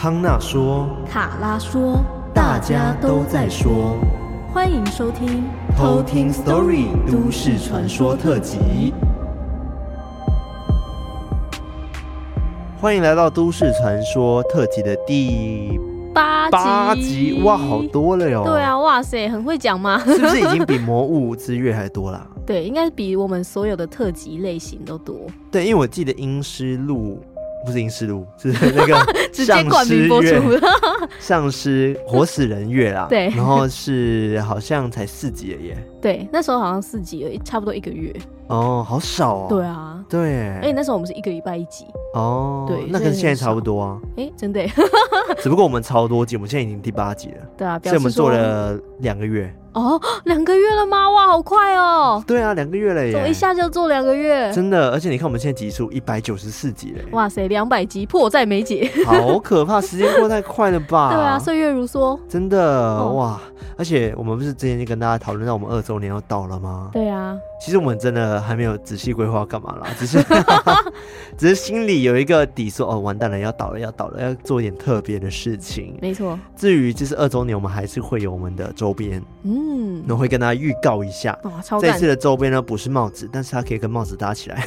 [0.00, 1.98] 康纳说，卡拉说，
[2.32, 3.98] 大家都在说，
[4.54, 5.42] 欢迎收听
[5.76, 8.94] 偷听 Story 都市传说特辑。
[12.80, 15.80] 欢迎来到都市传说特辑的第
[16.14, 18.44] 八集，八集，哇，好多了哟！
[18.44, 19.98] 对啊，哇塞，很会讲吗？
[20.06, 22.24] 是不是已经比《魔物之月》还多了？
[22.46, 25.16] 对，应该比我们所有的特辑类型都多。
[25.50, 27.20] 对，因为我记得《阴尸路》。
[27.64, 30.34] 不是阴尸路， 是那个 直接冠名播出
[31.18, 33.06] 丧尸活死人月啦。
[33.08, 35.74] 对，然后是好像才四集而已。
[36.00, 38.14] 对，那时候好像四集而已，差不多一个月。
[38.46, 39.46] 哦，好少哦。
[39.48, 40.48] 对啊，对。
[40.60, 41.84] 哎，那时候我们是一个礼拜一集。
[42.14, 43.98] 哦，对，那跟现在差不多啊。
[44.16, 44.64] 哎，真的。
[45.42, 47.36] 只不过我们超多集，我们现在已经第八集了。
[47.56, 49.52] 对啊，所以我们做了两个月。
[49.78, 51.08] 哦，两个月了吗？
[51.10, 52.22] 哇，好快哦！
[52.26, 53.20] 对啊，两个月了耶！
[53.22, 54.90] 我一下就做两个月，真的。
[54.90, 57.04] 而且你看，我们现在集数一百九十四集了。
[57.12, 59.80] 哇塞，两百集迫在眉睫，好可怕！
[59.80, 61.10] 时间过太快了吧？
[61.14, 63.40] 对啊，岁月如梭，真的、哦、哇！
[63.76, 66.90] 而且我们不是之前就跟大家讨论到我们二周年要到了吗？
[66.92, 70.18] 对啊，其实我们真的还没有仔细规划干嘛啦， 只是
[71.38, 75.96] 只是心里有一个底说，说哦，完蛋了，要倒了，要倒了，要做一点特别的事情。
[76.02, 76.36] 没错。
[76.56, 79.67] 至于就是二周年，我们还是会有我们的周边，嗯，
[80.06, 81.38] 那会跟大家预告一下。
[81.42, 81.80] 哇，超！
[81.80, 84.66] 这次的周边呢，不是帽子，但是它可以跟帽子搭起来，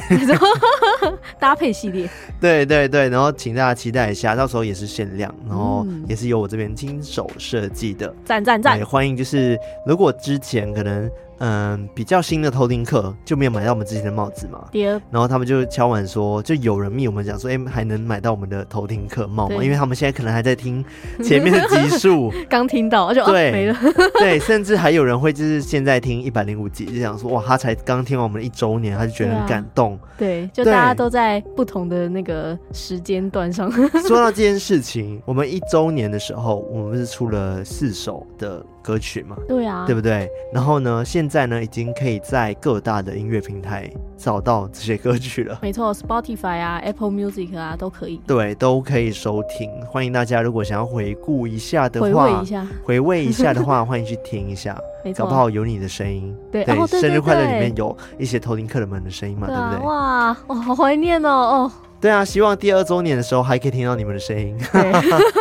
[1.38, 2.08] 搭配系列。
[2.40, 8.14] 对对对，然后请大家期待一下，到时候也是限量，然后也是由我这边亲手设计的。
[8.24, 8.84] 赞赞赞！
[8.84, 11.10] 欢迎，就是如果之前可能。
[11.44, 14.64] 嗯，比较新的偷听客就没有买到我们之前的帽子嘛。
[14.70, 19.56] 第二，然后他们就敲碗说，就有人密我们讲说，哎、欸，还能买到我们的偷听客帽吗？
[19.60, 20.84] 因为他们现在可能还在听
[21.20, 23.76] 前面的集数， 刚听到就对、啊、没了。
[24.20, 29.98] 对，甚至还有人会就是现在听一百零五集，就想说哇，他才刚听完我们的一周年，他就觉得很感动。
[30.16, 33.68] 对，就大家都在不同的那个时间段上。
[34.06, 38.64] 说到这件事情，我们一周年的时候，我们是出了四首的。
[38.82, 40.28] 歌曲嘛，对啊，对不对？
[40.52, 45.58] 然后呢，现在呢，已经可以在各大的音乐平台找到这些歌曲了。
[45.62, 48.20] 没错，Spotify 啊，Apple Music 啊，都可以。
[48.26, 49.70] 对，都可以收听。
[49.86, 54.76] 欢迎大家，如果想要回顾一下的话，回味一下，回味一下的话， 欢迎去听一下。
[55.04, 56.36] 没错，搞不好有你的声音。
[56.50, 59.86] 对，生日快乐里面有一些偷听客人们的声音嘛，对不对？
[59.86, 61.72] 哇，我，好怀念哦，哦。
[62.02, 64.58] 对啊，希望第二周年的时候还可以听到你们的声音。
[64.72, 64.92] 对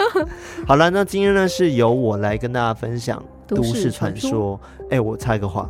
[0.68, 4.62] 好了，那今天呢是由我来跟大家分享都市传说。
[4.92, 5.68] 哎，我插一个话，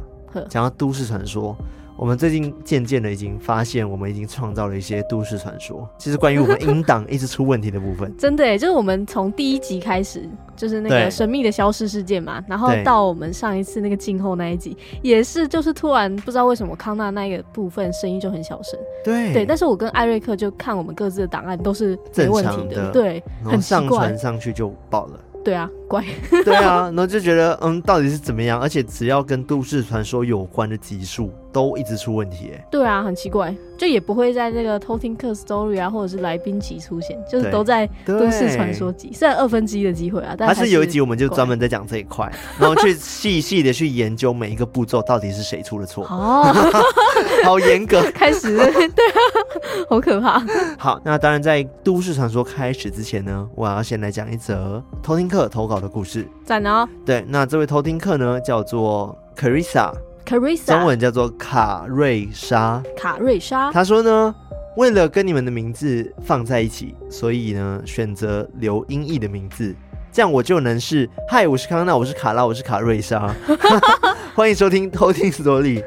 [0.50, 1.56] 讲到都市传说。
[2.02, 8.12] 我们最近渐渐的已经发现，我们已经创造了一些都市传说，其实关于我们音档一直出问题的部分。
[8.18, 18.80] 真的诶，就是我们从第一集开始，就是那个神秘的消失事件嘛，然后到我们上一次那个静候那一集，也是就是突然不知道为什么康纳那个部分声音就很小声。
[19.04, 25.20] 对对，但是我跟艾瑞克就看我们各自的档案都是没问题的，的对，很上传上去就爆了。
[25.44, 26.04] 对啊，怪。
[26.46, 28.62] 对啊，然后就觉得嗯，到底是怎么样？
[28.62, 31.30] 而且只要跟都市传说有关的集数。
[31.54, 46.56] 都一直出问题哎，对啊，很奇怪，就也不会在这个偷听客 story 啊，或者是来宾集出现，就是都在都市传说集，虽然二分之一的机会啊，但是，还是有一集我们就专门在讲这一块， 然后去细细的去研究每一个步骤到底是谁出了错哦，
[47.44, 49.20] 好严格，开始对啊，
[49.90, 50.42] 好可怕。
[50.78, 56.28] 好，那当然在都市传说开始之前呢，我要先来讲一则偷听客投稿的故事。
[56.46, 59.92] 赞哦，对，那这位偷听客呢叫做 Carissa。
[60.66, 62.82] 中文叫做卡瑞莎。
[62.96, 64.34] 卡瑞莎，他说呢，
[64.78, 69.76] 为了跟你们的名字放在一起，所以呢，选择留音译的名字，
[70.12, 73.34] 这样我就能是嗨，我是康纳，我是卡拉，我是卡瑞莎。
[74.36, 75.82] 欢迎收听偷听 Story。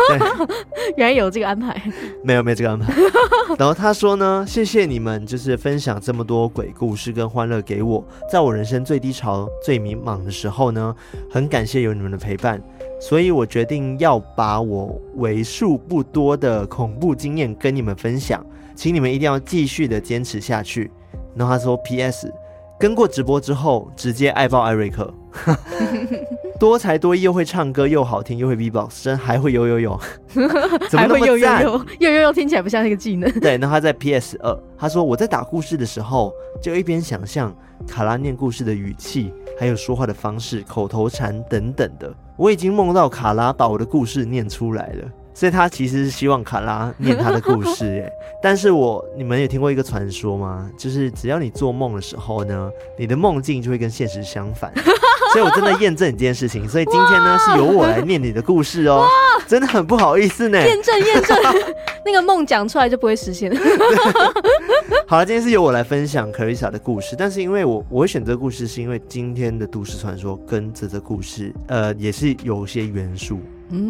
[0.96, 1.74] 原来有这个安排，
[2.22, 2.92] 没有没有这个安排。
[3.58, 10.94] 然后他说呢，谢谢你们，就是分享这么多鬼故事跟欢乐给我，在我人生最低潮、最迷茫的时候呢，
[11.30, 12.62] 很感谢有你们的陪伴。
[13.00, 20.90] 所以我决定要把我为数不多的恐怖经验跟你们分享，请你们一定要继续的坚持下去。
[21.34, 22.30] 然后他说：“P.S.
[22.80, 25.12] 跟过直播之后，直接爱爆艾瑞克，
[26.58, 30.00] 多才多艺，又会唱歌，又好听，又会 B-box，真还会游游泳，
[30.88, 31.62] 怎么那么赞？
[31.62, 33.30] 游游泳听起来不像是一个技能。
[33.38, 34.38] 对，然后他在 P.S.
[34.42, 36.32] 二，他说我在打故事的时候，
[36.62, 37.54] 就一边想象
[37.86, 48.12] 卡拉念故事的语气，还有说话的方式、口头禅等等的。”我已经梦到卡拉把我的故事念出来了，所以他其实是希望卡拉念他的故事耶。
[48.42, 50.70] 但是我你们有听过一个传说吗？
[50.78, 54.72] 就是只要你做梦的时候呢，你的梦境就会跟现实相反。
[55.32, 59.06] 所以我真的验证你这件事情，所以今天呢是由我来念你的故事哦。
[59.46, 60.58] 真的很不好意思呢。
[60.58, 61.36] 验证验证，
[62.04, 63.52] 那个梦讲出来就不会实现。
[65.06, 73.40] 好了，今天是由我来分享 Clarissa 的故事，但是因为我我会选择故事，是因为今天的都市传说跟这则故事，呃，也是有些元素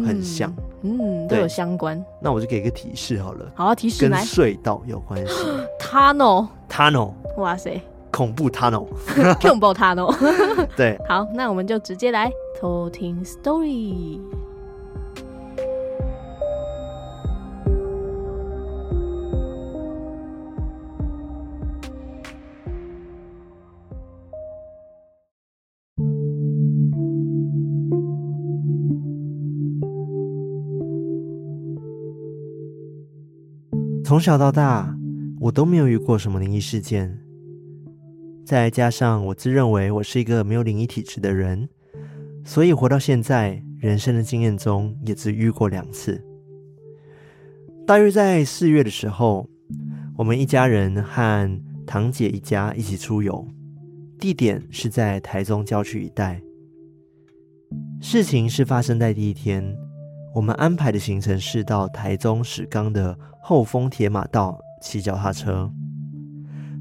[0.05, 2.03] 很像，嗯，嗯，都有相关。
[2.19, 5.33] 那我就给一个提示好了，好，提示来，跟隧道有关系。
[5.79, 7.81] Tunnel，Tunnel，哇塞，
[8.11, 8.87] 恐怖 Tunnel，
[9.41, 10.15] 恐怖 Tunnel。
[10.77, 14.19] 对，好，那我们就直接来偷听 Story。
[34.11, 34.93] 从小到大，
[35.39, 37.17] 我都没有遇过什么灵异事件。
[38.45, 41.69] 再加上我自认为我是一个没有灵异体质的人，
[42.43, 46.21] 所以活到现在，人生的经验中也只遇过两次。
[47.87, 49.47] 大约在四月的时候，
[50.17, 53.47] 我们一家人和堂姐一家一起出游，
[54.19, 56.41] 地点是在台中郊区一带。
[58.01, 59.73] 事情是发生在第一天。
[60.33, 65.69] 我们安排的行程是到台中石冈的后丰铁马道骑脚踏车，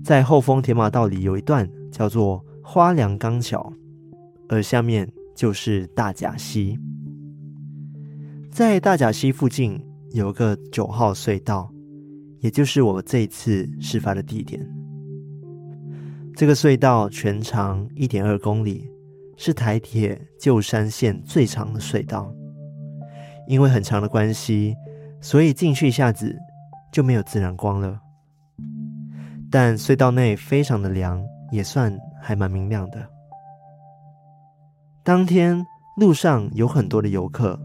[0.05, 3.73] 在后丰铁马道里有一段叫做花梁钢桥，
[4.49, 6.79] 而下面就是大甲溪。
[8.52, 9.81] 在大甲溪附近
[10.12, 11.73] 有个九号隧道，
[12.38, 14.64] 也就是我这次事发的地点。
[16.37, 18.88] 这个隧道全长一点二公里，
[19.37, 22.32] 是台铁旧山线最长的隧道。
[23.50, 24.76] 因为很长的关系，
[25.20, 26.38] 所以进去一下子
[26.93, 28.00] 就没有自然光了。
[29.50, 31.20] 但隧道内非常的凉，
[31.50, 31.93] 也算
[32.23, 33.05] 还蛮明亮的。
[35.02, 35.61] 当天
[35.97, 37.58] 路上有很多的游客，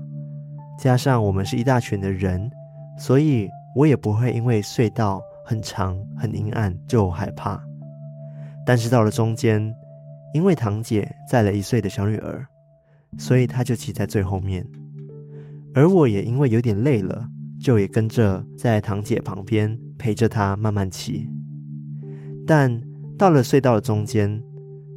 [0.79, 2.49] 加上我们是一大群的人，
[2.97, 7.61] 所以我也不会因为隧道很长很阴暗就害怕。
[8.65, 9.71] 但是到了中间，
[10.33, 12.43] 因为堂姐载了一岁的小女儿，
[13.19, 14.65] 所以她就骑在最后面。
[15.75, 17.27] 而我也因为有点累了，
[17.59, 21.27] 就也跟着在堂姐旁边陪着她慢慢骑。
[22.47, 22.81] 但
[23.17, 24.41] 到了隧道的中间，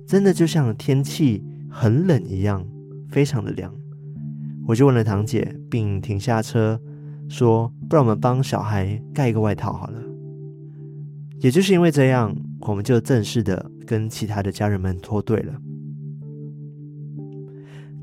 [0.07, 2.65] 真的就像天气很冷一样，
[3.09, 3.75] 非常的凉。
[4.69, 6.81] 我就问了堂姐，并停下车
[7.29, 10.01] 说：“不然我们帮小孩盖一个外套好了。”
[11.43, 15.55] 也就是因为这样，我们就正式的跟其他的家人们脱队了。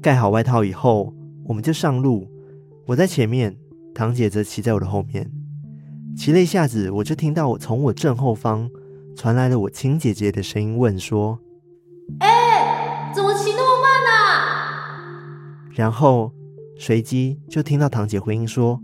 [0.02, 1.14] 盖好外套以后，
[1.46, 2.28] 我们就上路。
[2.88, 3.58] 我在前面，
[3.96, 5.28] 堂姐则骑在我的后面。
[6.16, 8.70] 骑了一下子，我就听到我从我正后方
[9.16, 11.40] 传来了我亲姐姐的声音，问说
[12.22, 16.32] ：“哎、欸，怎么骑那么慢啊？”然后
[16.78, 18.80] 随即就听到堂姐回应说：“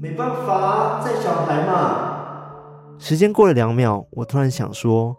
[0.00, 5.14] 没办法，载小孩嘛。”时间过了两秒，我突然想说：“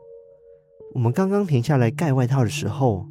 [0.95, 3.06] 我们刚刚停下来盖外套的时候，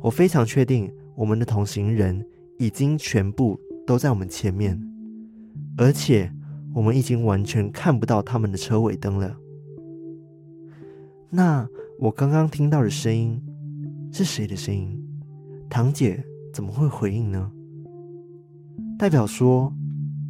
[0.00, 2.26] 我非常确定我们的同行人
[2.58, 3.56] 已经全部。”
[3.88, 4.78] 都在我们前面，
[5.78, 6.30] 而且
[6.74, 9.34] 我们已经完全看不到他们的车尾灯了。
[11.30, 11.66] 那
[11.98, 13.42] 我刚刚听到的声音
[14.12, 15.02] 是谁的声音？
[15.70, 17.50] 堂姐怎么会回应呢？
[18.98, 19.72] 代表说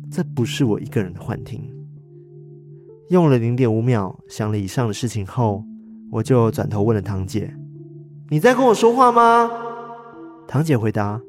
[0.09, 1.61] 这不是我一个人的幻听。
[3.09, 5.65] 用了零点五秒想了以上的事情后，
[6.13, 7.53] 我就转头问了堂姐
[8.31, 9.51] ：“你在跟我说话吗？”
[10.47, 11.21] 堂姐回答。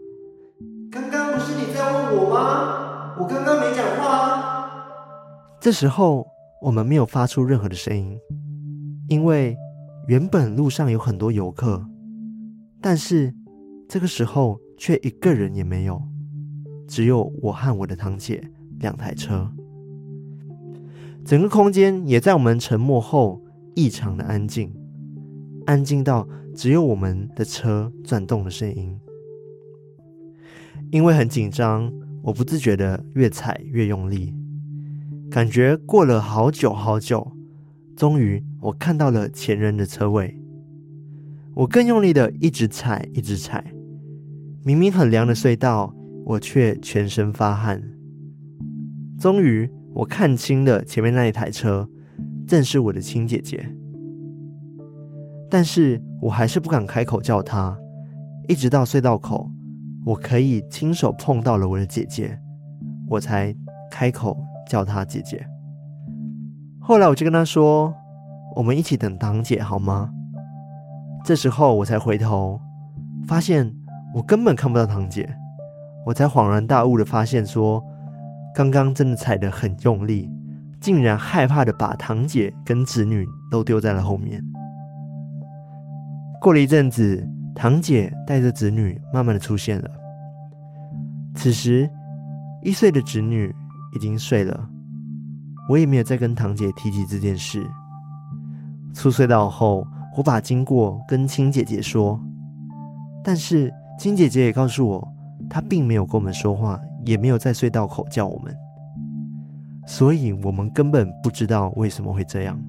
[2.12, 3.16] 我吗？
[3.20, 4.86] 我刚刚没讲话啊。
[5.60, 6.26] 这时候
[6.62, 8.18] 我们没有发出任何的声音，
[9.08, 9.58] 因为
[10.08, 11.86] 原本路上有很多游客，
[12.82, 13.34] 但是
[13.88, 16.02] 这个时候却一个人也没有，
[16.88, 18.42] 只有我和我的堂姐
[18.80, 19.52] 两台车。
[21.26, 23.42] 整个空间也在我们沉默后
[23.76, 24.74] 异常的安静，
[25.66, 29.00] 安静到只有我们的车转动的声音。
[30.92, 34.34] 因为很紧张，我不自觉的越踩越用力，
[35.32, 37.32] 感觉过了好久好久，
[37.96, 40.40] 终于我看到了前人的车位。
[41.56, 43.74] 我更用力的一直踩，一直踩。
[44.64, 45.94] 明明很凉的隧道，
[46.26, 47.82] 我却全身发汗。
[49.18, 51.90] 终于，我看清了前面那一台车，
[52.48, 53.74] 正是我的亲姐姐。
[55.50, 57.78] 但是我还是不敢开口叫她，
[58.48, 59.50] 一直到隧道口。
[60.10, 62.36] 我可以亲手碰到了我的姐姐，
[63.08, 63.56] 我才
[63.92, 64.36] 开口
[64.68, 65.46] 叫她姐姐。
[66.80, 67.94] 后来我就跟她说
[68.58, 70.10] ：“我们一起等堂姐好吗？”
[71.24, 72.60] 这时候我才回头，
[73.28, 73.72] 发现
[74.16, 75.30] 我根本看不到堂姐，
[76.08, 77.80] 我才恍然大悟的发现说，
[78.56, 80.28] 刚刚真的踩得很用力，
[80.82, 84.44] 竟然害怕的把堂姐跟侄女都丢在了后面。
[86.42, 87.24] 过了一阵子，
[87.54, 89.99] 堂姐带着侄女慢慢的出现了。
[91.42, 91.90] 此时，
[92.62, 93.56] 一岁的侄女
[93.96, 94.70] 已经睡了，
[95.70, 97.66] 我也没有再跟堂姐提起这件事。
[98.94, 102.20] 出隧道后，我把经过跟亲姐姐说，
[103.24, 105.14] 但是亲姐姐也告诉我，
[105.50, 108.54] 她并没有跟我们说话，也没有在隧道口叫我们，
[109.88, 112.62] 所以我们根本不知道为什么会这样。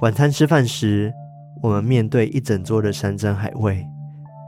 [0.00, 1.12] 晚餐吃饭时，
[1.60, 3.86] 我们面对一整桌的山珍海味，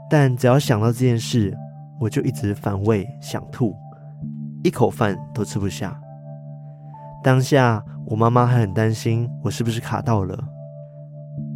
[0.09, 1.55] 但只要想到这件事，
[1.99, 3.75] 我就一直反胃想吐，
[4.63, 5.99] 一口饭都吃不下。
[7.23, 10.37] 当下，我妈妈还很担心我是不是卡到了。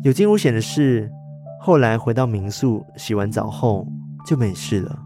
[0.03, 1.11] 有惊无险的是，
[1.59, 3.87] 后来回到民宿洗完澡后
[4.25, 4.99] 就没事了。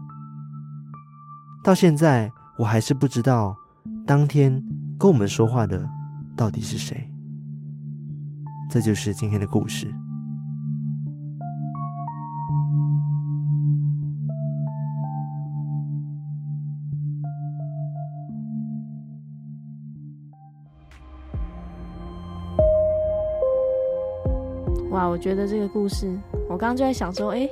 [1.62, 3.54] 到现在，我还是不知道
[4.06, 4.62] 当天
[4.98, 5.86] 跟我们说话的
[6.36, 6.96] 到底是谁。
[8.70, 9.92] 这就是今天的故事。
[25.06, 26.12] 哇，我觉得这个故事，
[26.48, 27.48] 我刚刚就在想说，哎，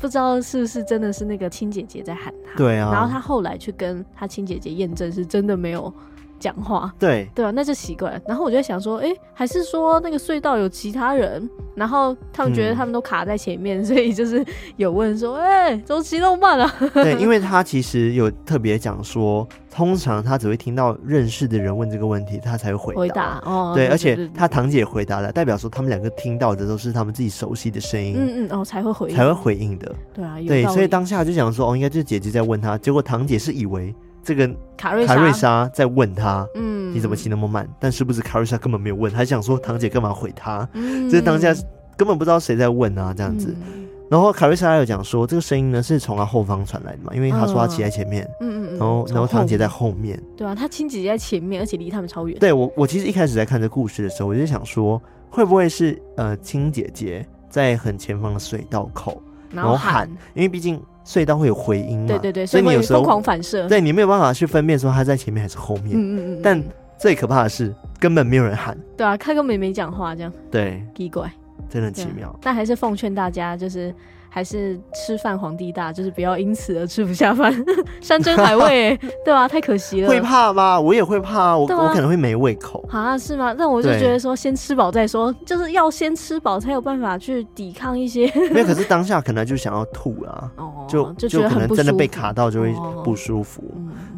[0.00, 2.56] 不知道是不是真的是那个亲姐姐在喊他？
[2.56, 2.90] 对啊。
[2.92, 5.92] 然后他后来去跟他亲姐姐验证，是真的没有。
[6.38, 8.20] 讲话，对对啊，那就奇怪了。
[8.26, 14.44] 然后我就在想说，哎、欸，还是说那个隧道有其他人，然后他们觉得他们都卡在前面，嗯、 所以就是
[14.76, 16.74] 有问说，哎、欸，怎么骑那么慢啊？
[16.94, 23.00] 对，因为他其实有特别讲说，通常他只会听到认识的人问这个问题，他才会回答。
[23.00, 29.94] 回答哦，对，而且他堂姐回答了，代表说他们两个听到的都是他们自己熟悉的声音，嗯嗯，哦，才会回应，才会回应的。
[30.14, 33.94] 对啊，对，所以当下就想说，哦，应该就是姐姐在问他，结果堂姐是以为。
[34.22, 37.68] 这个卡瑞卡瑞莎在问他，嗯，你怎么骑那么慢？
[37.80, 40.68] 但是不是卡瑞莎根本没有问，还想说堂姐干嘛回他？
[40.74, 41.54] 嗯，这当下
[41.96, 43.56] 根本不知道谁在问啊，这样子。
[43.66, 52.38] 嗯、然后卡瑞莎有讲说，这个声音呢是从他后方传来的嘛，因为他说他骑在前面，嗯嗯嗯，然后然后堂姐在后面，对啊，他亲姐姐在前面，而且离他们超远。
[52.38, 59.22] 对我我其实一开始在看这故事的时候，我就想说，会不会是呃亲姐姐在很前方的隧道口，
[59.52, 60.80] 然后喊，因为毕竟。
[61.08, 62.06] 隧道会有回音嘛？
[62.08, 65.92] 对对对，所以你有时候疯狂反射，对你没有办法去分辨说他在前面还是后面。
[65.92, 66.40] 嗯嗯嗯。
[66.42, 66.62] 但
[66.98, 68.76] 最可怕的是，根本没有人喊。
[68.94, 70.30] 对啊，他根本没讲话，这样。
[70.50, 70.82] 对。
[70.94, 71.32] 奇怪，
[71.70, 72.38] 真的很奇妙。
[72.42, 73.94] 但还是奉劝大家，就是。
[74.28, 77.52] 还是吃饭皇帝大，就是不要因此而吃不下饭。
[78.00, 79.48] 山珍海味， 对吧？
[79.48, 80.08] 太可惜了。
[80.08, 80.80] 会怕吗？
[80.80, 83.16] 我也会怕，我我可能会没胃口啊？
[83.18, 83.54] 是吗？
[83.56, 88.30] 那我就觉得说，先吃饱再说，就是要先吃饱才有办法去抵抗一些。
[88.50, 90.50] 没有，可是当下可能就想要吐啊，
[90.88, 93.62] 就就可能真的被卡到就会不舒服。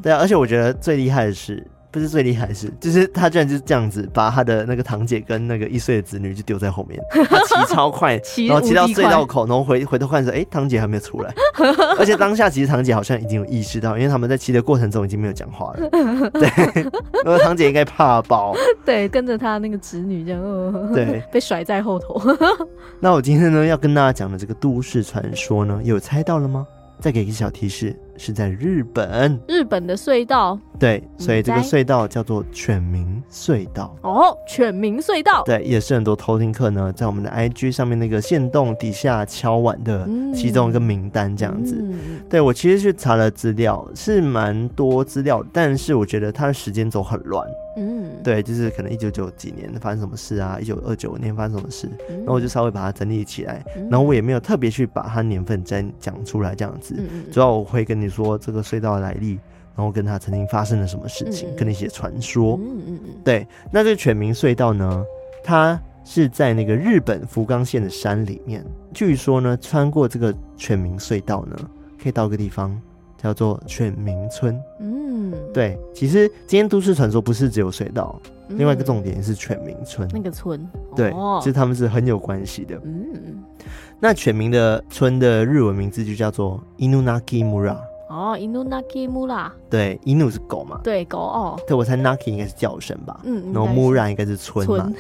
[0.03, 1.67] 对啊，而且我觉得最厉害的是。
[1.91, 8.15] 不是最厉害的是， 就是他居然就是这样子把他的那个堂姐跟那个一岁的子女就丢在后面， 他骑超快，
[8.49, 11.35] 然后骑到隧道口，然后回回头看说，哎、欸，堂姐还没有出来，
[11.99, 15.91] 而且当下其实堂姐好像已经有意识到，因为他们在骑的过程中已经没有讲话了，
[16.31, 16.49] 对，
[17.25, 18.55] 然后堂姐应该怕爆，
[18.85, 22.21] 对，跟着他那个侄女这样，哦、对，被甩在后头。
[23.01, 26.67] 那我今天呢要跟大家讲的这个都市传说呢，有猜到了吗？
[27.01, 29.41] 再给一个小提示，是在日本。
[29.49, 30.59] 日本的隧道。
[30.79, 33.95] 对，所以这个隧道叫做犬鸣隧道。
[34.03, 35.43] 哦，犬鸣隧道。
[35.45, 41.77] 对，也是很多偷听客呢，在我们的 IG 上面那个线洞底下敲碗的其中一个名单这样子。
[41.81, 41.99] 嗯、
[42.29, 47.47] 对，我其实去查了资料，是蛮多资料，但是我觉得它的时间轴很乱。
[47.77, 47.90] 嗯，
[48.23, 59.39] 对，就是可能一九九几年发生什么事啊，一九二九年发生什么事，嗯、然后我就稍微把它整理起来，嗯、然后我也没有特别去把它年份再讲出来这样子，嗯、主要我会跟你说这个隧道的来历，
[59.77, 65.05] 然后跟他曾经发生了什么事情，嗯、跟那些传说，嗯嗯嗯，对，那这个犬鸣隧道呢，
[65.43, 71.57] 它是在那个日本福冈县的山里面，据说呢，穿过这个犬鸣隧道呢，
[72.03, 72.81] 可以到个地方。
[73.23, 75.00] 叫做犬鸣村，嗯，
[75.53, 82.81] 对，其实今天都市传说不是只有隧道，嗯、另外一个重点是犬鸣村那个村，对，哦、其实他们是很有关系的。
[82.85, 83.43] 嗯，
[83.99, 87.77] 那犬鸣的村的日文名字就叫做 Inunaki Mura。
[88.11, 90.81] 哦，Inunaki Mura，对，Inu 是狗嘛？
[90.83, 91.61] 对，狗哦。
[91.65, 93.21] 对，我猜 Naki 应该是叫声吧。
[93.23, 94.93] 嗯，然后 Mura 应该是村嘛。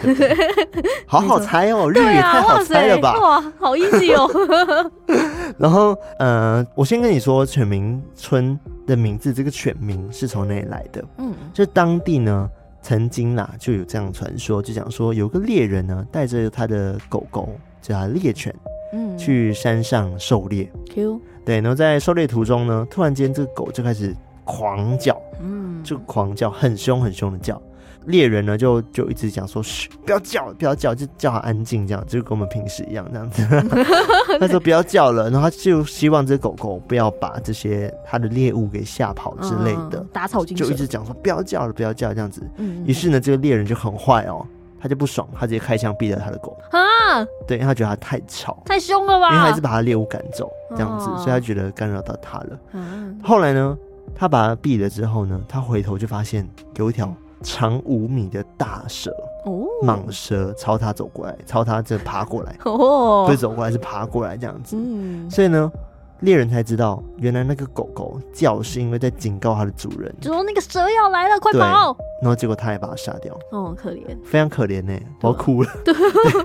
[1.08, 3.18] 好好猜哦，日语也太好猜了吧？
[3.20, 4.90] 哇，好 easy 哦。
[5.58, 11.04] 然后，呃，我先跟你说，犬鸣村的名字，这个犬鸣是从哪里来的？
[11.18, 12.48] 嗯，就当地呢，
[12.80, 17.48] 曾经啦就有这样传说，就讲说有个猎人呢，带着他的狗狗
[17.82, 18.54] 叫他猎犬，
[18.92, 20.70] 嗯，去山上狩猎。
[20.94, 21.20] Q。
[21.44, 27.60] 对，然后在狩猎途中呢，突然间这个狗就开始狂叫，嗯，就狂叫，很凶很凶的叫。
[28.06, 33.46] 猎人呢就就一直讲说，嘘，不要叫，不要叫，就叫他安静，这样就跟我们平时一样这样子。
[34.40, 42.42] 他说不要叫了，然后他就希望这狗狗不要把这些它的猎物给吓跑之类的，嗯、打草惊蛇，就一直讲说不要叫了，不要叫这样子。
[42.56, 44.46] 嗯，于是呢，这个猎人就很坏哦，
[44.80, 52.58] 他就不爽，他直接开枪毙了他的狗啊，对，因为他觉得他太吵，太凶了吧，因为他一直把他猎物赶走这样子，哦、所以他觉得干扰到他了。
[52.72, 53.76] 嗯，后来呢，
[54.14, 57.12] 他把他毙了之后呢，他回头就发现有一条。
[57.42, 59.10] 长五米的大蛇
[59.46, 65.72] 哦，蟒蛇朝他走过来，朝他这爬过来哦，不是走过来是爬过来这样子，嗯，所以呢，
[66.20, 71.96] 猎人才知道原来那个狗狗叫是因为在警告它的主人，就说那个蛇要来了，快跑！
[72.22, 75.70] 然后结果他也把它杀掉，哦，可怜，非常可怜呢，我要哭了。
[75.84, 75.94] 对，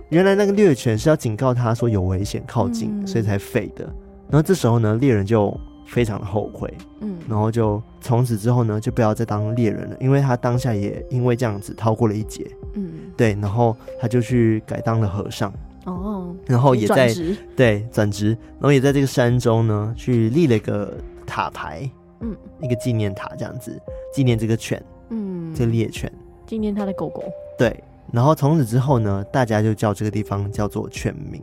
[0.10, 3.84] 原来那个猎犬是要警告他说有危险靠近，嗯、所以才废的。
[4.29, 5.58] 然后这时候呢，猎人就。
[5.88, 15.53] 非常的后悔，嗯，然后就从此之后呢，就不要再当猎人了，因为他当下也因为这样子逃过了一劫，嗯，对，然后他就去改当了和尚，
[15.86, 17.13] 哦，然后也在
[17.56, 20.94] 对，转职，然后也在这个山中呢，去立了一个
[21.25, 21.89] 塔牌，
[22.20, 23.80] 嗯，一个纪念塔这样子，
[24.13, 26.12] 纪念这个犬，嗯，这个猎犬，
[26.46, 27.24] 纪念他的狗狗，
[27.58, 31.42] 对，然后从此之后呢，大家就叫这个地方叫做犬鸣，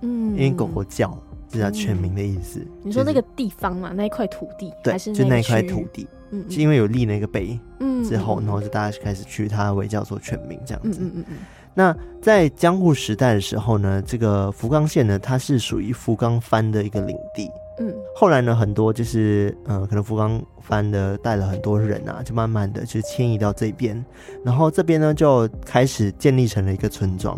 [0.00, 1.16] 嗯，因为狗狗叫。
[1.54, 2.60] 是叫犬鸣的意思。
[2.60, 2.68] 嗯。
[2.84, 11.00] 你说那个地方嘛，那一块土地，对，还是就那一块土地，嗯，是因为有立那个碑，嗯，之后，然后就大家开始取它为叫做犬鸣这样子。
[11.02, 11.36] 嗯嗯嗯。
[11.74, 17.50] 那在江户时代的时候呢，这个福冈县呢，它是属于福冈藩的一个领地。
[17.78, 17.92] 嗯。
[18.14, 24.04] 后来呢，很多就是呃，可能福冈藩的带了很多人啊，就慢慢的就迁移到这边，
[24.44, 27.36] 然后这边呢就开始建立成了一个村庄。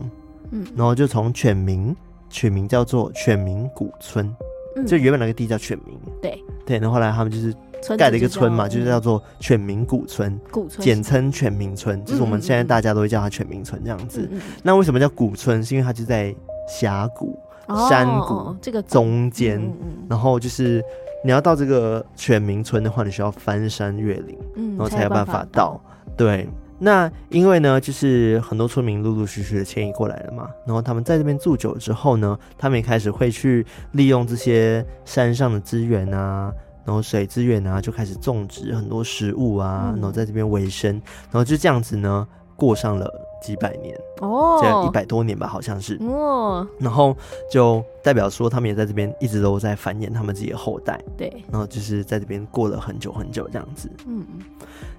[0.50, 0.66] 嗯。
[0.76, 1.94] 然后就从犬名。
[2.30, 4.34] 取名叫做犬名古村，
[4.74, 7.54] 嗯、就原本那个地叫犬名，对对，然后后来他们就是
[7.98, 14.28] 盖了一个村嘛，就，是叫做犬民古村，古村简称犬民村，嗯、就是我们现在大家都会叫它犬民村这样子。
[14.62, 15.62] 那为什么叫古村？
[15.62, 16.34] 是因为它就在
[16.68, 19.60] 峡谷、哦、山谷这个中间，
[20.08, 20.82] 然后就是
[21.24, 25.80] 你要到这个犬民村的话，你需要翻山越岭，嗯，然后才有办法到，
[26.16, 26.48] 对。
[26.76, 36.52] 那因为呢，就是很多村民陆陆续续的迁移过来了嘛，然后他们在这边住久了之后呢，他们也开始会去利用这些山上的资源啊，
[36.84, 40.92] 然后水资源啊，就开始种植很多食物啊，然后在这边维生，
[41.30, 43.10] 然后就这样子呢，过上了
[43.42, 47.16] 几百年哦，这一百多年吧，好像是哦，然后
[47.50, 54.24] 就代表说他们也在这边一直都在繁衍他们自己的后代，对，然后就是在这边过了很久很久这样子，嗯，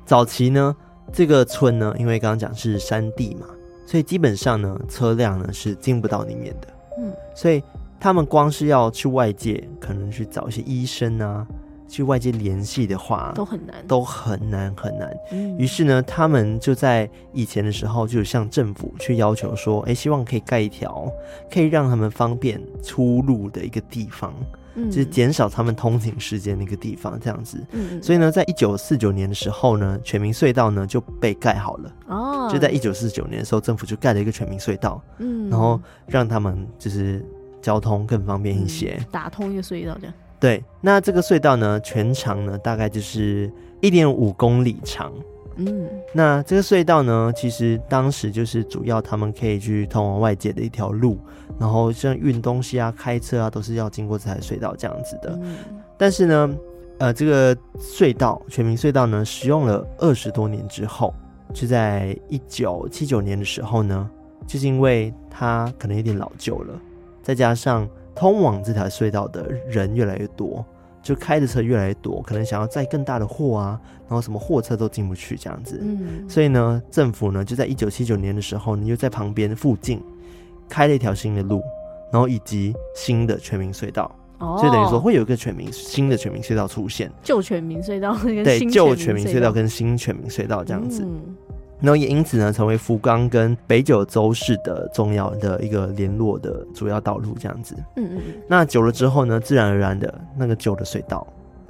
[0.05, 0.75] 早期呢。
[1.13, 3.45] 这个村呢，因为刚刚讲是山地嘛，
[3.85, 6.67] 所以基本上呢，车辆呢是进不到里面的。
[6.97, 7.61] 嗯，所以
[7.99, 11.45] 他们光是要去外界，可能去找一些医生啊，
[11.87, 15.15] 去外界联系的话，都很难，都很难很难。
[15.31, 21.11] 嗯，于是呢，他们就在以前的时候，就向政府去要求说，哎，希望可以盖一条
[21.51, 24.33] 可以让他们方便出入的一个地方。
[24.87, 27.65] 就是减少他们通勤时间的一个地方，这样子。
[27.71, 31.93] 嗯，所以呢，在一九四九年的时候呢，全民隧道呢就被盖好了。
[32.07, 35.01] 哦，就在一九四九年的时候，政府就盖了一个全民隧道。
[35.19, 37.25] 嗯，然后让他们就是
[37.61, 40.13] 交通更方便一些，嗯、打通一个隧道这样。
[40.45, 45.11] 对，那这个隧道呢，全长呢大概就是一点五公里长。
[45.55, 51.17] 嗯，那这个隧道呢，其实当时就是主要他们可以去通往外界的一条路，
[51.57, 55.35] 然后像运东西啊、开车啊，都是要经过这台隧道这样子的。
[55.41, 55.55] 嗯，
[55.97, 56.55] 但是呢，
[56.99, 61.11] 呃，这个隧道全民隧道呢，使用了二十多年之后，
[61.55, 64.07] 就在一九七九年的时候呢，
[64.45, 66.79] 就是因为它可能有点老旧了，
[67.23, 70.65] 再加上通往这条隧道的人越来越多。
[71.03, 75.79] 就开的车越来越多，可能想要载更大的货啊，然后什么货车都进不去这样子。
[75.79, 80.01] 嗯，所以呢，政府呢就在一九七九年的时候，你就在旁边附近
[80.67, 81.61] 开了一条新的路，
[82.11, 84.11] 然后以及新的全民隧道。
[84.39, 87.11] 哦，所以等于说会有一个全民新的全民隧道出现。
[87.21, 91.03] 旧全民隧道跟对旧全民隧道跟新全民隧道这样子。
[91.03, 91.35] 嗯
[91.85, 97.75] 然后也因此呢，成为福冈跟北九州市的重要的一个联络的主要道路，这样子。
[97.95, 98.21] 嗯嗯。
[98.49, 101.25] 那久了之后呢，自然而然的那个旧的隧道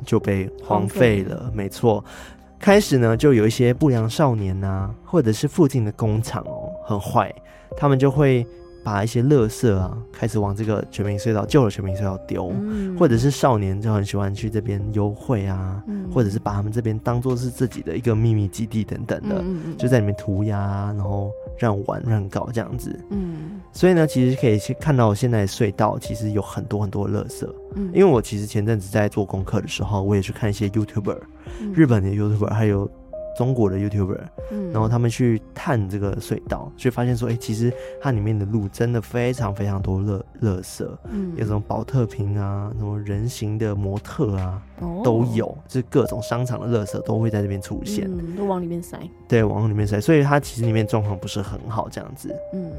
[0.06, 1.51] 就被荒废了。
[1.54, 2.04] 没错，
[2.58, 7.34] 开始呢，就有一些不良少年啊，或者是附近的工厂哦，很坏，
[7.75, 8.47] 他们就会。
[8.86, 19.43] 把一些垃圾啊，开始往这个全民隧道旧的全民隧道丢，嗯、或者是少年就很喜欢去这边幽会啊，嗯、或者是把他们这边当做是自己的一个秘密基地等等的，
[19.76, 22.95] 就在里面涂鸦，然后乱玩乱搞这样子。
[23.10, 27.43] 嗯，所以呢，其实可以去看到现在隧道其实有很多很多垃圾。
[27.74, 31.17] 嗯，因为我其实前阵子在做功课的时候，我也去看一些 YouTuber，、
[31.60, 32.88] 嗯、日本的 YouTuber，还有
[33.36, 34.19] 中国的 YouTuber，
[34.52, 37.71] 嗯，然后他们去探这个隧道，就发现说，哎、欸，其实
[38.02, 52.71] 它里面的路真的非常非常多垃垃圾，嗯，有什么宝特瓶啊，什么人形的模特啊，哦、都有，就是各种商场的垃圾都会在这边出现，嗯，都往里面塞，对，往里面塞，所以它其实里面状况不是很好，这样子，嗯。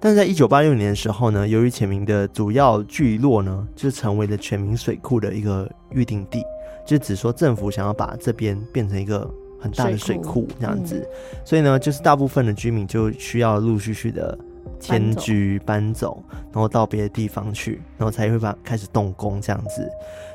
[0.00, 6.40] 但是在一九八六年的时候呢，由于浅明的主要聚落呢，就成为了全民水库的一个预定地，
[6.86, 14.36] 就只说政府想要把这边变成一个很大的水库这样子，嗯、所以呢，就是大部分的居民就需要陆陆续续的
[14.78, 19.88] 迁居搬走，然后到别的地方去，然后才会把开始动工这样子。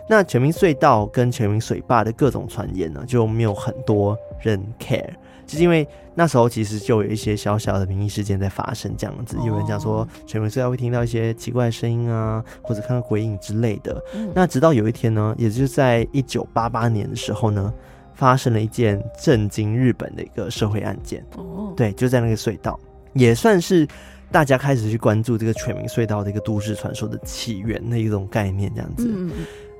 [0.09, 5.09] 那全民隧道跟全民水坝的各种传言呢，就没有很多人 care。
[5.45, 14.01] 就是因为那时候其实就有一些小小的民意事件在发生，这样子，有人讲说全民隧道会听到一些奇怪的声音啊，或者看到鬼影之类的。
[14.15, 17.73] 嗯、那直到有一天呢，也就是在一九八八年的时候呢，
[18.13, 21.25] 发生了一件震惊日本的一个社会案件。
[21.35, 22.79] 哦，对，就在那个隧道，
[23.13, 23.87] 也算是
[24.31, 29.07] 大家开始去关注这个全民隧道的一个都市传说的起源的一种概念，这样子。
[29.13, 29.31] 嗯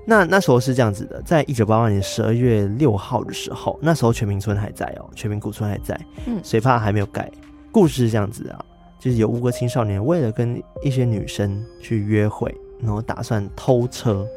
[0.06, 7.32] 那那时候是这样子的，在一九八八年十二月六号的时候，那时候全民村还在哦、喔，全民古村还在，嗯，水坝还没有盖。
[7.72, 8.60] 故事是这样子啊，
[9.00, 14.28] 就是有五个青少年为了跟一些女生去约会，然后打算偷车，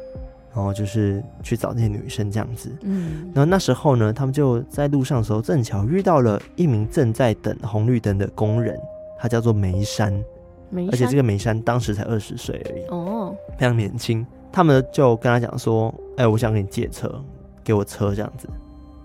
[0.57, 8.75] 然后就是去找那些女生这样子，嗯，然后那时候呢，他们就在路上的时候，正巧遇到了一名正在等红绿灯的工人，
[9.19, 10.11] 他叫做梅山，
[10.71, 14.25] 梅山，而且这个梅山当时才二十岁而已，哦，非常年轻。
[14.51, 17.23] 他们就跟他讲说：“哎、欸，我想给你借车，
[17.63, 18.49] 给我车这样子，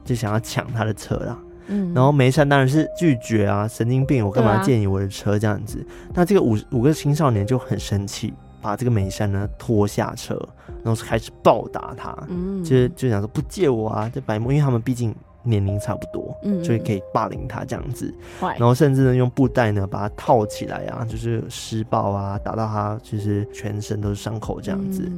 [0.07, 1.38] 就想要抢他的车啦。”
[1.69, 5.85] 嗯，然后梅山当然是拒绝啊，神经病，我干嘛借你我的车这样子？
[6.09, 10.40] 啊、那这个五五个青少年就很生气，把这个美山呢拖下车，
[10.83, 15.14] 然后开始暴打他，嗯，就是就想说不借我啊，这白目，因为他们毕竟。
[15.44, 25.11] 年龄差不多，嗯，所以可以霸凌他这样子，然后甚至呢用布袋呢把他套起来啊，就是施暴啊，打到他就是全身都是伤口这样子。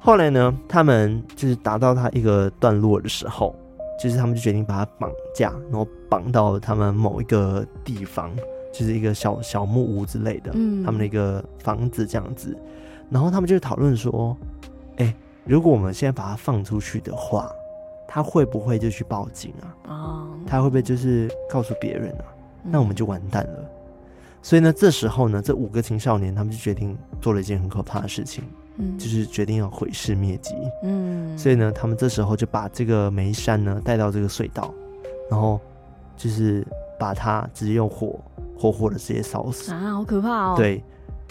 [0.00, 3.54] 后来呢，他们就是打到他一个段落的时候，
[4.02, 8.32] 就是他们就决定把他绑架，然后绑到他们某一个地方，
[8.72, 12.52] 就是一个小小木屋之类的，嗯，他们的一个房子这样子。
[13.10, 14.36] 然后他们就讨论说，
[14.96, 17.50] 哎，如果我们现在把他放出去的话。
[18.10, 19.68] 他会不会就去报警啊？
[19.86, 22.24] 哦，他会不会就是告诉别人啊？
[22.62, 23.70] 那我们就完蛋了。
[24.40, 28.42] 所以呢，这时候呢，这五个青少年他们就决定做了一件很可怕的事情，
[28.78, 30.54] 嗯，就是决定要毁尸灭迹。
[30.84, 34.72] 嗯，所以呢，他们这时候就把这个梅山呢带到这个隧道，
[35.30, 35.60] 然后
[36.16, 36.66] 就是
[36.98, 38.18] 把他直接用火
[38.58, 40.54] 活活的直接烧死啊，好可怕哦！
[40.56, 40.82] 对。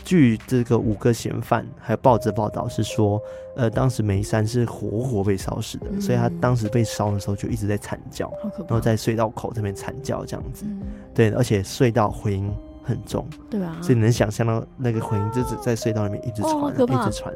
[0.08, 3.22] 据这个五个嫌犯还有报纸报道是说，
[3.58, 10.82] 呃，当时梅山是活活被烧死的，嗯、所以他当时被烧的时候就一直在惨叫，然后在隧道口这边惨叫这样子，嗯、
[11.14, 12.50] 对，而且隧道回音
[12.82, 17.34] 很重，对啊，所以你能想象到那个回音就是在隧道里面一直传，哦、一直传，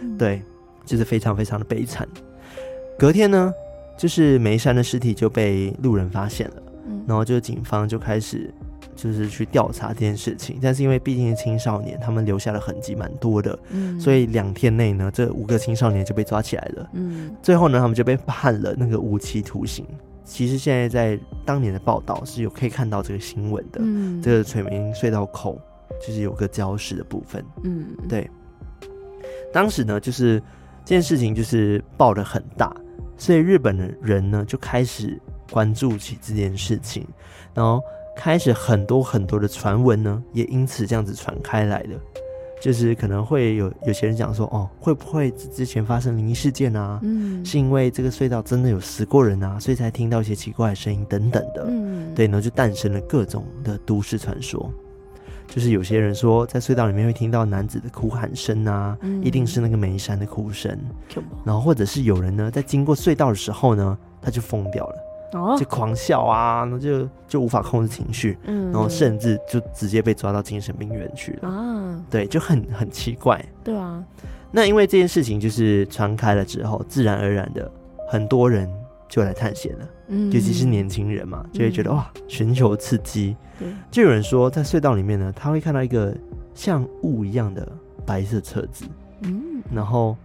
[0.00, 0.40] 嗯、对，
[0.86, 2.08] 就是非常非常的悲惨。
[2.98, 3.52] 隔天呢，
[3.98, 8.50] 就是梅山的尸体就被路人发现了，嗯、然后就警方就开始。
[8.94, 19.84] 就是去调查这件事情，但是因为毕竟是青少年，他们留下的痕迹蛮多的，嗯，所以两天内呢，这五个青少年就被抓起来了，嗯，最后呢，他们就被判了那个无期徒刑。
[20.24, 25.60] 其实现在在当年的报道是有可以看到这个新闻的，嗯，这个垂明隧道口
[26.00, 28.30] 就是有个礁石的部分，嗯，对。
[29.52, 30.40] 当时呢，就是
[30.84, 32.74] 这件事情就是报的很大，
[33.18, 37.06] 所以日本的人呢就开始关注起这件事情，
[37.52, 37.82] 然后。
[38.16, 42.00] 开始很多很多的传闻呢，也因此这样子传开来了。
[42.60, 46.98] 就是可能会有有些人讲说，哦，会不会之前发生灵异事件啊？
[47.02, 51.66] 嗯，是因为这个隧道真的有死过人啊，所以才听到一些奇怪的声音等等的。
[51.68, 54.72] 嗯，对，然后就诞生了各种的都市传说。
[55.46, 60.74] 就是有些人说，在隧道里面会听到男子的哭喊声啊，嗯，一定是那个梅山的哭声。
[61.44, 64.96] 然后或者是有人呢，在经过隧道的时候呢，他就疯掉了。
[65.58, 71.48] 就狂笑啊，然后就就无法控制情绪，嗯，然后甚至就直接被抓到精神病院去了。
[71.48, 72.04] 啊。
[72.10, 73.44] 对，就很很奇怪。
[73.62, 74.02] 对啊，
[74.50, 77.70] 那因为这件事情就是传开了之后，自然而然的
[78.08, 78.70] 很多人
[79.08, 83.36] 就来探险了，嗯，尤其是年轻人嘛，就会觉得、嗯、哇，寻求刺激。
[83.58, 86.14] 对，就有人说在隧道里面呢，他会看到一个
[86.54, 87.66] 像雾一样的
[88.04, 88.84] 白色车子，
[89.22, 90.16] 嗯，然后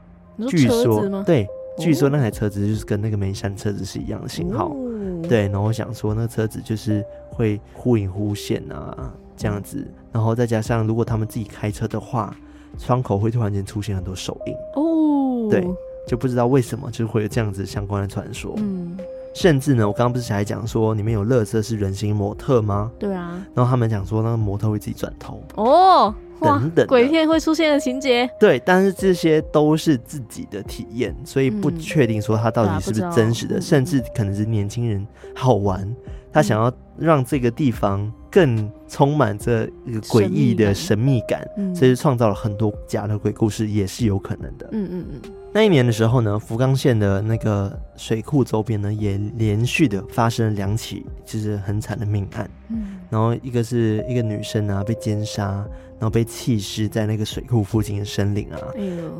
[0.47, 4.75] 据说对，据说那台车子就是跟那个梅山车子是一样的型号。
[5.23, 12.35] 哦对，然后我想说，那个车子就是会忽隐忽现啊，这样子，然后再加上如果他们自己开车的话，
[12.77, 15.67] 窗口会突然间出现很多手印哦，对，
[16.07, 18.53] 就不知道为什么就会有这样子相关的传说。
[18.57, 18.97] 嗯，
[19.33, 22.91] 甚至呢，我刚刚不是还讲说里面有垃圾是人形模特吗？
[22.99, 23.45] 对啊。
[23.53, 28.29] 然后他们讲说，那个模特会自己转头哦，等等，鬼片会出现的情节。
[28.39, 35.95] 对，但是这些都是自己的体验，所以不确定说它到底是不是真实的，嗯、甚至可能是年轻人好玩，
[36.31, 39.67] 他想要让这个地方更充满着
[40.03, 44.69] 诡异的神秘感，所以创造了很多假的鬼故事，也是有可能的。
[44.71, 45.31] 嗯嗯嗯。
[45.51, 52.47] 那一年的时候呢，福冈县的那个水库周边呢，也连续的发生了两起就是很惨的命案。
[52.67, 55.65] 嗯，然后一个是一个女生啊被奸杀，
[55.99, 58.57] 然后被弃尸在那个水库附近的森林啊。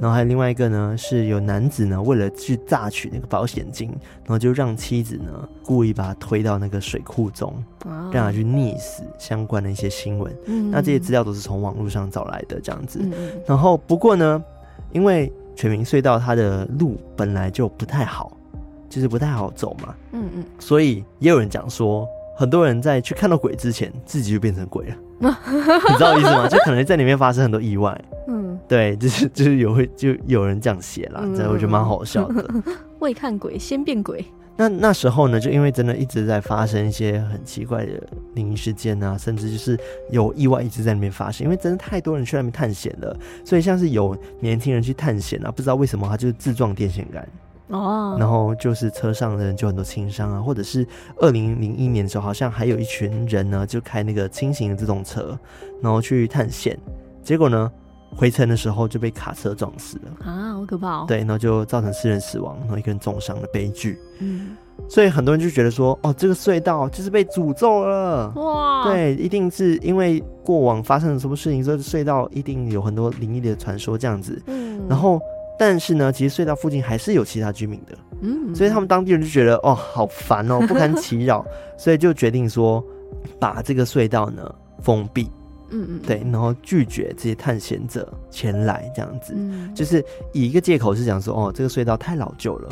[0.02, 7.54] 然后还有另外一个呢，是有男子呢为了去榨取那个保险金，然后就让妻子呢故意把他推到那个水库中，
[8.12, 9.04] 让他去溺死。
[9.20, 10.34] 相关的一些新闻。
[10.46, 13.00] 嗯，那这些资料都是从网络上找来的，这样子。
[13.04, 13.32] 嗯。
[13.46, 14.42] 然后不过呢，
[14.94, 18.32] 因为全民隧道它的路本来就不太好，
[18.90, 19.94] 就是不太好走嘛。
[20.14, 20.46] 嗯嗯。
[20.58, 22.08] 所以也有人讲说，
[22.40, 24.96] 很多人在去看到鬼之前，自己就变成鬼了。
[25.20, 26.48] 你知道意思吗？
[26.48, 28.02] 就可能在里面发生很多意外。
[28.30, 32.50] 嗯，对，就是就是有会就有人这样写了，这、嗯、我觉得蛮好笑的。
[33.00, 34.24] 未看鬼先变鬼。
[34.56, 38.02] 那那时候呢，就因为真的一直在发生一些很奇怪的
[38.36, 39.78] 灵异事件啊，甚至就是
[40.10, 47.28] 有意外一直在那边发生，因为真的太多人去那边探险了，所以像是有年轻人去探险啊，不知道为什么他就是自撞电线杆
[47.70, 50.86] 哦，然后就是车上的人就很多轻伤啊，或者是
[51.18, 55.38] 二零零一年的时候，好像还有一群人呢，就开那个轻型的自动车，
[55.82, 56.78] 然后去探险，
[57.24, 57.72] 结果呢，
[58.16, 61.06] 回程的时候就被卡车撞死了啊，好可怕哦！
[61.08, 64.00] 对，然后就造成四人死亡，然后一个人重伤的悲剧。
[64.20, 64.58] 嗯，
[64.90, 68.84] 所以很多人就觉得说，哦，这个隧道就是被诅咒了哇！
[68.84, 74.42] 对，一定是因为过往发生了什么事情，所以隧道一定有很多灵异的传说这样子。
[74.48, 75.22] 嗯，然后
[75.60, 77.98] 但是呢，其实隧道附近还是有其他居民的。
[78.22, 81.46] 嗯，所以他们当地人就觉得，哦，好烦哦，不堪其扰，
[81.78, 82.84] 所以就决定说，
[83.40, 84.50] 把这个隧道呢
[84.82, 85.30] 封闭。
[85.72, 92.70] 嗯嗯，对，然后拒绝这些探险者前来，这样子，嗯、就是以一个借口是讲说，哦，这个隧道太老旧了，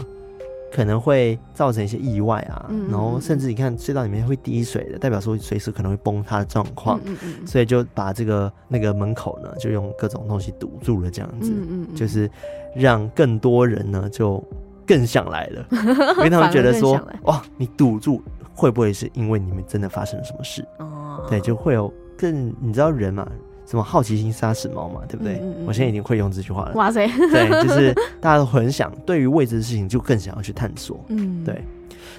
[0.71, 11.51] 可能会造成一些意外啊，嗯、然后甚至你看隧道里面会滴水的，代表说随时可能会崩塌的状况，嗯嗯嗯，所以就把这个那个门口呢，就用各种东西堵住了，这样子，
[11.95, 12.30] 就是
[12.75, 14.43] 让更多人呢就
[14.86, 15.65] 更想来了，
[16.17, 18.21] 因为他们觉得说，哇，你堵住
[18.53, 20.65] 会不会是因为你们真的发生了什么事？
[20.80, 21.91] 哦，对，就会有。
[22.19, 23.32] 更你知道人嘛，
[23.67, 25.34] 什么好奇心杀死猫嘛，对不对？
[25.36, 26.73] 嗯嗯嗯，我现在已经会用这句话了。
[26.73, 30.99] 哇塞，对，就是大家都很想对于未知的事情就更想要去探索。
[31.10, 31.62] 嗯，对。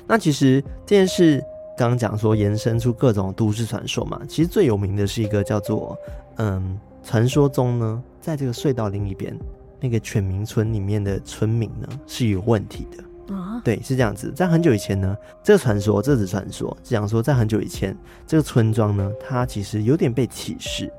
[0.07, 1.43] 那其实这件事
[1.77, 5.97] 刚刚讲说延伸出各种都市传说嘛，其实最有名的是一个叫做
[6.37, 9.35] 嗯，传说中呢，在这个隧道另一边
[9.81, 13.35] 那个犬鸣村里面的村民呢是有问题的。
[13.35, 14.33] 啊，对，是这样子。
[14.35, 17.95] 在很久以前呢，这个传说，这只传说，讲说在很久以前，
[18.27, 20.91] 这个村庄呢，它其实有点被歧视，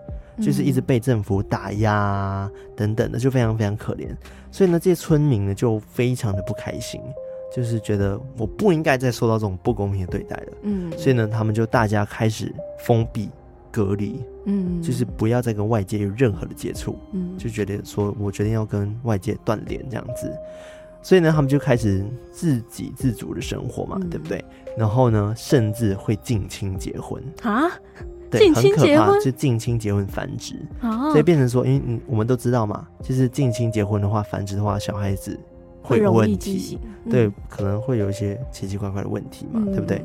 [0.41, 4.07] 就是一直被政府打压等等的，就非常非常可怜。
[4.51, 7.01] 所以呢，这些村民呢就非常的不开心，
[7.55, 10.47] 就是觉得我不应该再受到这种不公平的对待了。
[10.63, 13.29] 嗯，所以呢，他们就大家开始封闭、
[13.71, 20.31] 隔离，嗯，就是不要再跟外界有任何的接触，嗯，就觉得说我决定要跟外界断联这样子。
[21.01, 24.43] 所以呢，他们就开始自给自足的生活嘛，嗯、对不对？
[24.77, 27.71] 然后呢，甚至会近亲结婚啊，
[28.29, 35.39] 对，很可怕，就近亲结婚繁殖，啊、所以变成说，因为嗯，我们都知道嘛，就是近亲结婚的话，繁殖的话，小孩子
[35.81, 40.03] 会有问题，嗯、对，可能会有一些奇奇怪怪的问题嘛，嗯、对不对？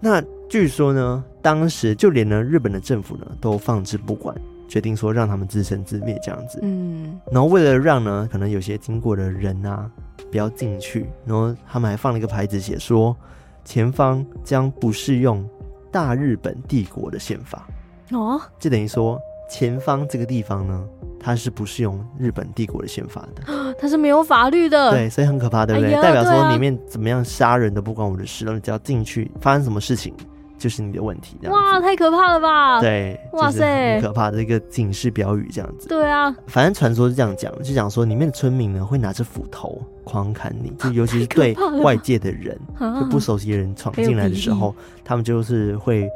[0.00, 4.34] 那据说呢，当时就连呢日本的政府呢都放置不管。
[4.68, 9.88] 决定说让他们自生自灭这样子，嗯，然后为了让呢，可能有些经过的人啊
[10.28, 13.16] 不要进去，然后他们还放了一个牌子，写说
[13.64, 15.48] 前方将不适用
[15.96, 17.66] 大日本帝国的宪法
[18.12, 20.84] 哦，就等于说前方这个地方呢，
[21.18, 23.42] 它是不适用日本帝国的宪法的，
[23.80, 25.94] 它是没有法律的，对，所以很可怕，对不对？
[25.94, 30.12] 哎、代表说里面怎么样杀人都不关我的事，然后你只要进去发生什么事情。
[30.58, 32.80] 就是你的问题，哇，太可怕了吧？
[32.80, 35.86] 对，哇塞，很可怕的一个警示标语，这样子。
[35.86, 46.08] 对啊，反正传说是这样讲，就讲说里面的村民呢会拿着斧头狂砍你， 就尤其是对外界的人，就不熟悉的人闯进来的时候，他们就是会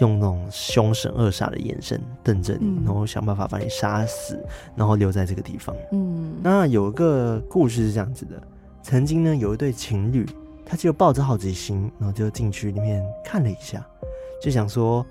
[0.00, 4.38] 用那种凶神恶煞的眼神瞪着你，然后想办法把你杀死，
[4.76, 5.74] 然后留在这个地方。
[5.92, 8.40] 嗯，那有一个故事是这样子的，
[8.82, 10.24] 曾经呢有一对情侣。
[10.70, 13.82] 他就抱着好奇心，然后就进去里面看了一下，
[14.42, 15.02] 就想说，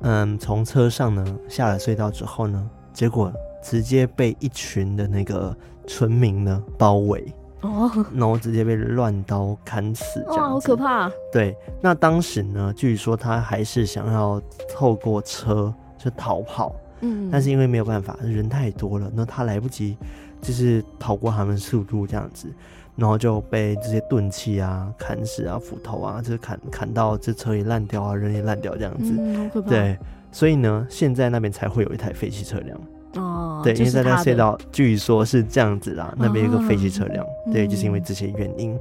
[0.00, 7.32] 嗯，从车上呢下了隧道之后呢，结果直接被一群的那个村民呢包围，
[7.62, 11.10] 哦，然后直接被乱刀砍死，这样子，好可怕。
[11.32, 19.96] 对，那当时呢，据说他还是想要透过车就逃跑，嗯，但是因为没有办法，人太多了，那他来不及，
[20.40, 22.48] 就是逃过他们速度这样子，
[22.96, 29.68] 然后就被这些钝器啊砍死啊，斧头啊，就是砍砍到这车也烂掉啊，人也烂掉这样子，嗯，好可怕。
[29.68, 29.98] 对，
[30.32, 32.80] 所以呢，现在那边才会有一台废弃车辆。
[33.14, 38.78] 哦，对，因为在那隧道，就是据说是这样子啦，那边有个废弃车辆，哦，对，就是因为这些原因。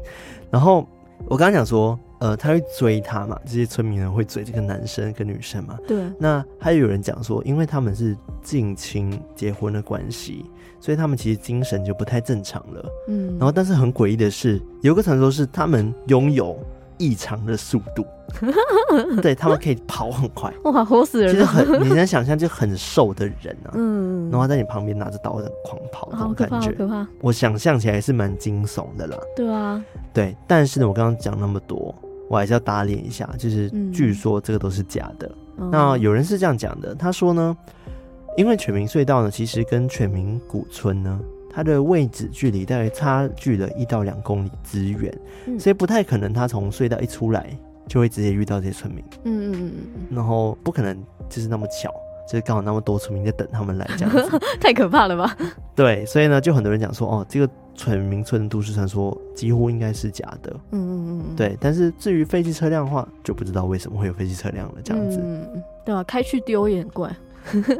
[0.51, 0.87] 然后
[1.27, 5.77] 我刚刚讲说，呃，他会追他嘛，这些村民呢会追这个男生跟女生嘛。
[5.87, 6.03] 对。
[6.19, 10.45] 那还有人讲说，因为他们是近亲结婚的关系，
[10.79, 12.85] 所以他们其实精神就不太正常了。
[13.07, 13.37] 嗯。
[13.37, 16.57] 然后，但是很诡异的是，有个传说是他们拥有
[16.99, 18.05] 异常的速度。
[19.23, 21.45] 对，他们可以跑很快， 哇，活死人了！
[21.47, 27.07] 其实很，你能想象就很瘦的人啊，嗯，然后在你旁边拿着刀在狂跑，那种感觉，好可怕，好可怕。
[27.21, 29.17] 我想象起来是蛮惊悚的啦。
[29.35, 29.83] 对啊，
[30.13, 31.93] 对，但是呢，我刚刚讲那么多，
[32.29, 35.31] 我还是要打脸一下，就是据说这个都是假的。
[35.57, 37.57] 嗯、那有人是这样讲的，他说呢，
[38.37, 41.19] 因为犬鸣隧道呢，其实跟犬鸣古村呢。
[41.59, 45.13] 它的位置距离大概差距了一到两公里之远，
[45.45, 47.49] 嗯，所以不太可能它从隧道一出来
[47.85, 49.03] 就会直接遇到这些村民。
[49.25, 51.93] 嗯嗯嗯嗯，然后不可能就是那么巧，
[52.29, 55.35] 就是刚好那么多村民在等他们来这样子， 太可怕了吧？
[55.75, 60.55] 对，所以呢，就很多人讲说，哦，这个村民村的都市传说几乎应该是假的。
[60.71, 61.57] 嗯嗯嗯，对。
[61.59, 65.19] 但是至于废弃车辆的话，就不知道为什么会有废弃车辆了这样子。
[65.21, 67.13] 嗯，对啊，开去丢也很怪。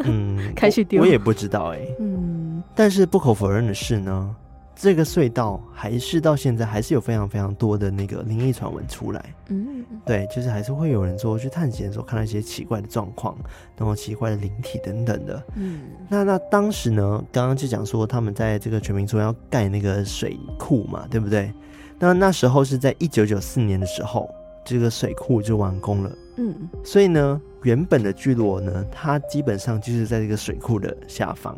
[0.04, 1.96] 嗯，开去丢，我也不知道哎、欸。
[2.00, 4.36] 嗯，但是不可否认的是呢，
[4.76, 9.24] 这个隧道还是到现在还是有非常非常多的那个灵异传闻出来。
[9.50, 13.38] 嗯，对，就是还是会有人说去探险的时候看到一些奇怪的状况，
[13.78, 15.44] 然后奇怪的灵体等等的。
[15.56, 21.52] 嗯，那那当时呢，刚刚就讲说他们在这个全民村要盖那个水库嘛，对不对？
[22.00, 24.30] 那那时候是在一九九四年的时候，
[24.64, 26.12] 这个水库就完工了。
[26.40, 27.40] 嗯，所以呢。
[27.64, 31.58] 原本的聚落呢，它基本上就是在这个水库的下方，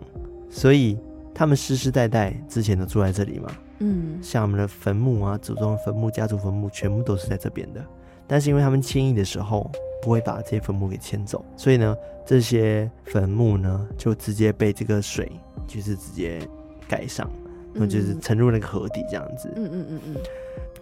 [0.49, 0.97] 所以
[1.31, 3.51] 他们世世代代之前都住在这里嘛。
[3.77, 7.85] 嗯，像我们的坟墓啊、祖宗坟墓、家族坟墓，全部都是在这边的。
[8.25, 9.69] 但是因为他们迁移的时候
[10.01, 15.31] 不会把这些坟墓给迁走，所以呢，这些坟墓呢就直接被这个水
[15.67, 16.39] 就是直接
[16.87, 17.29] 盖上，
[17.73, 19.53] 那就是沉入那个河底这样子。
[19.55, 20.15] 嗯嗯嗯嗯。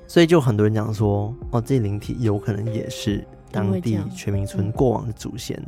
[0.08, 3.22] 所以就很多人讲说，哦，这灵体有可能也是。
[3.52, 5.62] 当地全民村过往的祖先，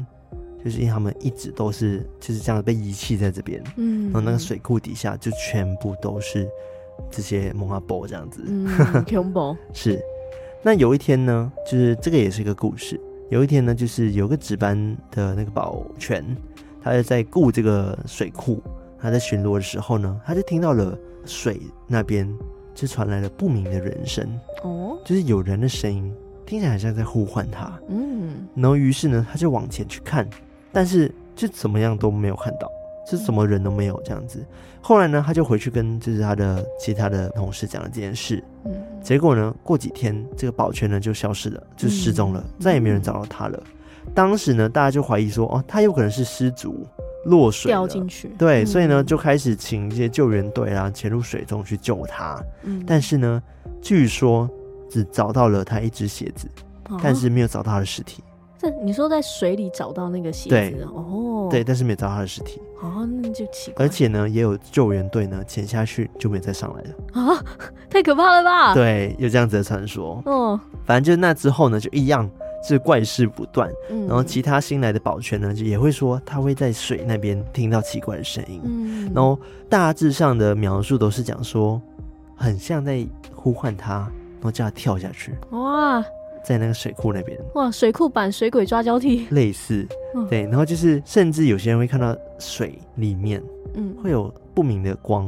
[0.64, 6.48] 就是因为他们一直都是就是这样被遗弃在这边，嗯，然后那个水库底下就全部都是
[7.10, 9.06] 这些蒙阿波这样子，嗯，
[9.74, 10.00] 是。
[10.64, 13.00] 那有一天呢，就是这个也是一个故事。
[13.32, 16.24] 有一天呢，就是有个值班的那个保全，
[16.84, 18.62] 他就在顾这个水库，
[19.00, 22.32] 他在巡逻的时候呢，他就听到了水那边
[22.76, 26.14] 就传来了不明的人声，哦，就是有人的声音。
[26.46, 30.28] 听起来好像在呼唤他，嗯，然后于是呢，他就往前去看，
[30.72, 32.70] 但是就怎么样都没有看到，
[33.10, 34.46] 就什么人都没有这样子。
[34.82, 43.62] 后来呢，他就回去跟就是他的其他的同事讲了这件事，嗯，结果呢，过几天这个保全呢就消失了，就失踪了，嗯，再也没有人找到他了。
[44.14, 46.86] 当时呢，大家就怀疑说，哦，他有可能是失足
[47.26, 52.44] 落水掉进去，对，所以呢，就开始请一些救援队啊潜入水中去救他。
[52.64, 53.42] 嗯，但是呢，
[53.82, 54.50] 据说。
[54.92, 56.48] 只找到了他一只鞋子，
[56.90, 58.22] 哦，但是没有找到他的尸体。
[58.60, 62.62] 这你说在水里找到那个鞋子，对哦，对，但是没有找到他的尸体。
[62.80, 63.86] 哦，那就奇怪。
[63.86, 66.90] 而且呢，也有救援队呢潜下去就没有再上来了。
[67.14, 67.44] 啊，
[67.90, 68.74] 太可怕了吧？
[68.76, 70.22] 对，有这样子的传说。
[70.26, 72.30] 哦，反正就那之后呢，就一样
[72.64, 74.06] 是怪事不断，嗯。
[74.06, 78.62] 然后其他新来的保全呢，就也会说他会在水那边听到奇怪的声音。
[78.64, 81.82] 嗯，然后大致上的描述都是讲说，
[82.36, 84.08] 很像在呼唤他。
[84.42, 86.04] 然后叫他跳下去，哇，
[86.44, 93.42] 在那个水库那边，哇，水库版水鬼抓交替，类似，嗯，对，然后就是甚至有些人会看到水里面，
[93.76, 95.28] 嗯，会有不明的光，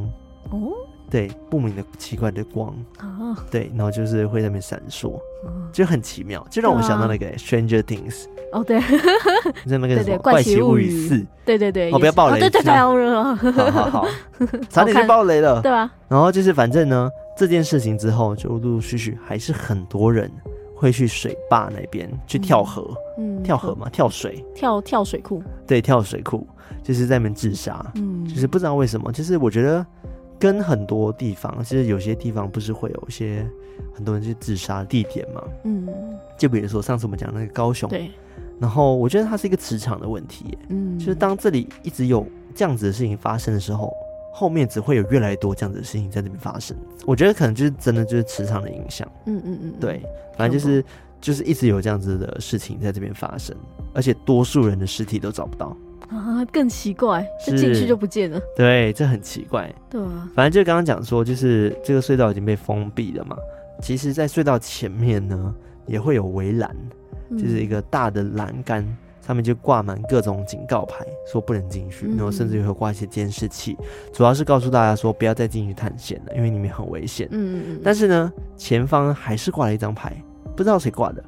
[0.49, 0.71] 哦，
[1.13, 5.13] 对，不明的奇怪的光，哦，对，然后就是会在那边闪烁，
[5.71, 8.23] 就很奇妙，就让我想到那个 Stranger Things。
[8.51, 8.81] 哦，对，
[9.67, 14.07] 在那个什么《怪奇物语四》，对对对，哦，不要爆雷，对对对，好好好，
[14.71, 15.91] 差点就爆雷了，对吧？
[16.07, 17.07] 然后就是反正呢，
[17.37, 20.31] 这件事情之后，就陆陆续续还是很多人
[20.75, 26.47] 会去水坝那边去跳河，嗯，跳河嘛，跳水，跳跳水库，对，跳水库，
[26.81, 29.85] 就是在那边自杀，嗯，就是不知道为什么，就是我觉得
[30.43, 33.49] 跟很多地方，其实有些地方不是会有一些
[33.93, 35.87] 很多人去自杀的地点嘛，嗯，
[36.37, 38.11] 就比如说上次我们讲那个高雄，对。
[38.59, 43.89] 然后我觉得它是一个磁场的问题，嗯，就是当这里一直有这样子的事情发生的时候，
[44.33, 46.75] 后面只会有越来越多这样子的事情在这边发生。
[47.05, 49.09] 我觉得可能就是真的就是磁场的影响。
[49.27, 50.03] 嗯嗯嗯，对，
[50.35, 50.83] 反正就是
[51.21, 53.55] 就是一直有这样子的事情在这边发生，
[53.93, 55.73] 而且多数人的尸体都找不到
[56.15, 58.39] 啊，更奇怪，这进去就不见了。
[58.55, 59.73] 对，这很奇怪。
[59.89, 63.35] 对啊，反正就刚刚讲说，就是这个隧道已经被封闭了嘛。
[63.81, 65.55] 其实，在隧道前面呢，
[65.87, 66.75] 也会有围栏，
[67.31, 68.85] 就是一个大的栏杆。
[69.25, 73.77] 上面就挂满各种警告牌，说不能进去，然后甚至也会挂一些监视器，
[74.11, 77.25] 主要是告诉大家说不要再进去探险了，因为里面很危险。
[77.31, 77.81] 嗯嗯。
[77.81, 80.13] 但是呢，前方还是挂了一张牌，
[80.57, 81.23] 不知道谁挂的。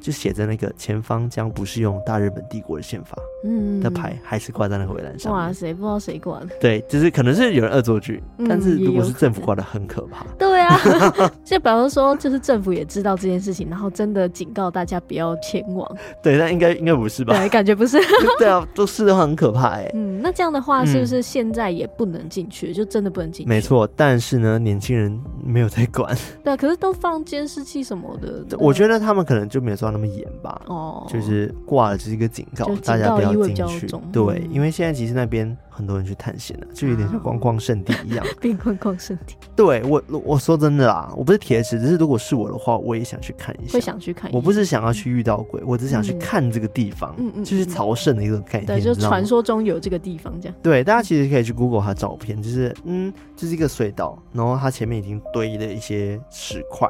[0.00, 3.14] 就写着那个前方将不适用大日本帝国的宪法，
[3.46, 5.32] 嗯，的牌还是挂在那个围栏上。
[5.32, 6.48] 哇塞，不知道谁挂的。
[6.60, 10.26] 对，就是可能是有人恶作剧，嗯，但是如果是政府挂的，很可怕。
[10.38, 10.76] 对啊，
[11.44, 15.88] 就比方说，就是政府也知道这件事情，然后真的警告大家不要前往。
[16.22, 17.36] 对，那应该应该不是吧？
[17.36, 17.98] 对，感觉不是。
[18.38, 19.90] 对啊，都是的话很可怕哎。
[19.94, 22.74] 嗯，那这样的话是不是现在也不能进去，嗯？
[22.74, 23.48] 就真的不能进去？
[23.48, 26.16] 没错，但是呢，年轻人没有在管。
[26.42, 28.44] 对啊，可是都放监视器什么的。
[28.58, 30.60] 我觉得他们可能就没有做到那么严吧。
[30.66, 33.86] 哦，就是挂了，就是一个警告，大家不要进去。
[34.12, 38.24] 对，因为现在其实那边很多人去探险了，就有点像观光圣地一样。
[38.40, 39.34] 变观光圣地。
[39.54, 43.72] 对我，我说真的啦，我不是铁齿，只是如果是我的话，我也想去看一下。
[43.74, 44.36] 会想去看一下。
[44.36, 47.14] 我不是想要去遇到鬼，我只想去看这个地方。
[47.18, 47.44] 嗯嗯。
[47.44, 48.66] 就是朝圣的一个概念。
[48.66, 50.56] 对，就传说中有这个地方这样。
[50.62, 56.88] 对，大家其实可以去 Google 它照片，就是嗯，就是一个隧道，然后它前面已经堆了一些石块。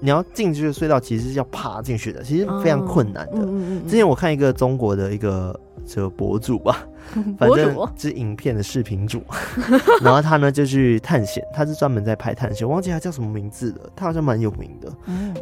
[0.00, 3.40] 你要进去的隧道，其实是要爬进去的，其实非常困难的。
[3.40, 6.86] 哦、之前我看一个中国的一个这个博主吧，
[7.38, 9.22] 反正是影片的视频主，
[10.02, 14.92] 然后他呢就去探险，他是专门在拍探险，我忘记他叫什么名字了，他好像蛮有名的。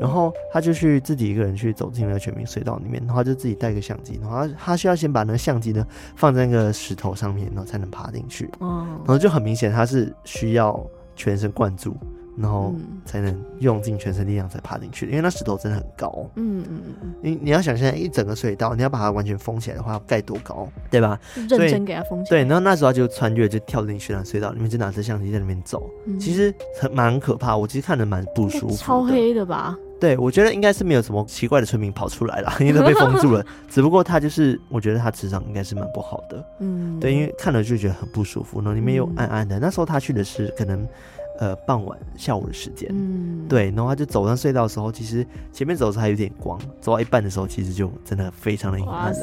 [0.01, 5.85] 然后他就去自己一个人去走进那个全民隧道里面，然后他就自己带个相机，然后他他需要先把那个相机呢
[6.15, 8.49] 放在那个石头上面，然后才能爬进去。
[8.61, 10.81] 然后就很明显他是需要
[11.17, 11.97] 全神贯注。
[12.37, 12.75] 然后
[13.05, 16.29] 才能用尽全身力量才爬进去，因为那石头真的很高。
[16.35, 21.19] 嗯嗯嗯，你你要想象一整个隧道，你要把它完全封起来的话，要盖多高，对吧？
[21.49, 22.43] 认真给它封起来。
[22.43, 25.89] 对，然后那时候就穿越，就跳进去那隧道里面，就拿着相机在里面走。
[26.07, 28.77] 嗯、其实很蛮可怕，我其实看着蛮不舒服。
[28.77, 29.77] 超黑的吧？
[30.01, 33.43] 对，我觉得应该是没有什么奇怪的村民跑出来了， 因为都被封住了。
[33.71, 36.45] 只不过他就是，我觉得他磁场应该是蛮不好的。
[36.59, 39.59] 嗯，对，因为看了就觉得很不舒服，然后里面又暗暗的。
[39.59, 40.87] 嗯、那时候他去的是可能。
[41.39, 49.23] 呃，傍晚下午的时间，嗯，对，然后他就走上隧道的时候，其实前面走的时候还有点光，走到一半的时候，其实就真的非常的阴暗了。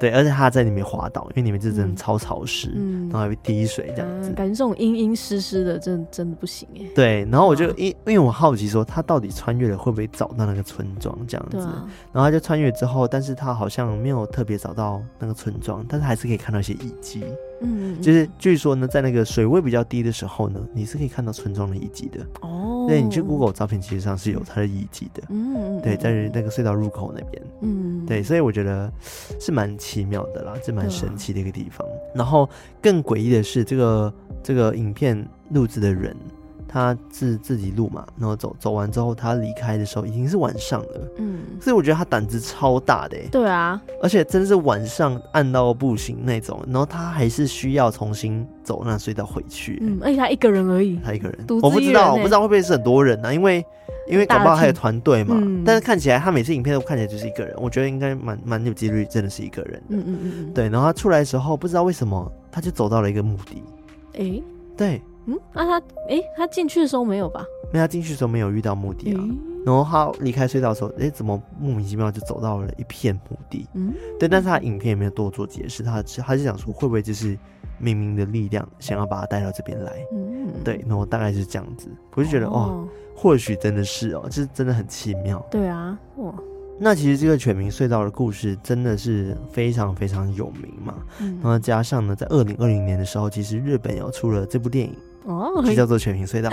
[0.00, 6.86] 对，而且他在里面滑倒，因为里面就真的超潮湿，嗯，然后还会滴水这样子，嗯、感觉这种阴阴湿湿的，真的真的不行哎。
[6.94, 11.58] 对，然后我就因因为我好奇说，他到底穿越了会不会找到那个村庄这样子？
[11.58, 17.24] 啊、然后他就穿越之后，但是他好像没有特别找到那个村庄，但是还是可以看到一些遗迹。
[17.60, 22.20] 嗯，就是据说呢，在那个水位比较低的时候呢，你是可以看到村庄的遗迹的。
[22.42, 25.22] 哦，对，你去 Google 照片，其实上是有它的遗迹的。
[25.28, 27.42] 嗯，对，在那个隧道入口那边。
[27.62, 28.92] 嗯，对，所以我觉得
[29.40, 31.86] 是蛮奇妙的啦，是蛮神奇的一个地方。
[32.14, 32.48] 然后
[32.82, 36.14] 更诡异的是，这个这个影片录制的人。
[36.74, 41.08] 他自自己录嘛，然后走走完之后，他离开的时候已经是晚上了。
[41.18, 43.16] 嗯，所以我觉得他胆子超大的。
[43.30, 49.78] 对啊，而且真的是晚上暗到不行那种，然后他还是需要重新走那隧道回去。
[49.82, 51.46] 嗯，而且他一个人而已，他一个人。
[51.62, 53.32] 我不知道，我不知道会不会是很多人呢？
[53.32, 53.64] 因为
[54.08, 55.36] 因为搞不好还有团队嘛。
[55.40, 55.62] 嗯。
[55.64, 59.80] 但是看起来他每次影片都看起来就是一个人，我觉得应该蛮蛮有几率真的是一个人。
[59.90, 60.52] 嗯嗯嗯。
[60.52, 63.62] 对，然后他出来的时候，不知道为什么他就走到了一个墓地。
[64.18, 64.42] 哎，
[64.76, 65.00] 对。
[65.26, 67.44] 嗯，那、啊、他，哎、欸，他进去的时候没有吧？
[67.72, 69.20] 没有，他进去的时候没有遇到墓地啊。
[69.20, 73.66] 欸、然后他离开隧道的时候，哎、欸，怎么莫名其妙就走到了一片墓地？
[73.74, 74.28] 嗯，对。
[74.28, 77.36] 但是他影片也没有多做解释，他他是想说会不会就是
[77.80, 79.92] 冥冥的力量想要把他带到这边来？
[80.12, 80.84] 嗯，对。
[80.86, 85.44] 然后大概是这样子，我就觉得哦，哦，或许真的是哦，就是真的很奇妙。
[85.50, 86.34] 对啊，哇。
[86.76, 90.94] 那其实这个犬鸣隧道的故事真的是非常非常有名嘛。
[91.20, 91.38] 嗯。
[91.42, 94.94] 然后加上呢，在二零二零年的时候，其实日本有出了这部电影。
[95.24, 96.50] 哦，就叫做《全屏隧道》，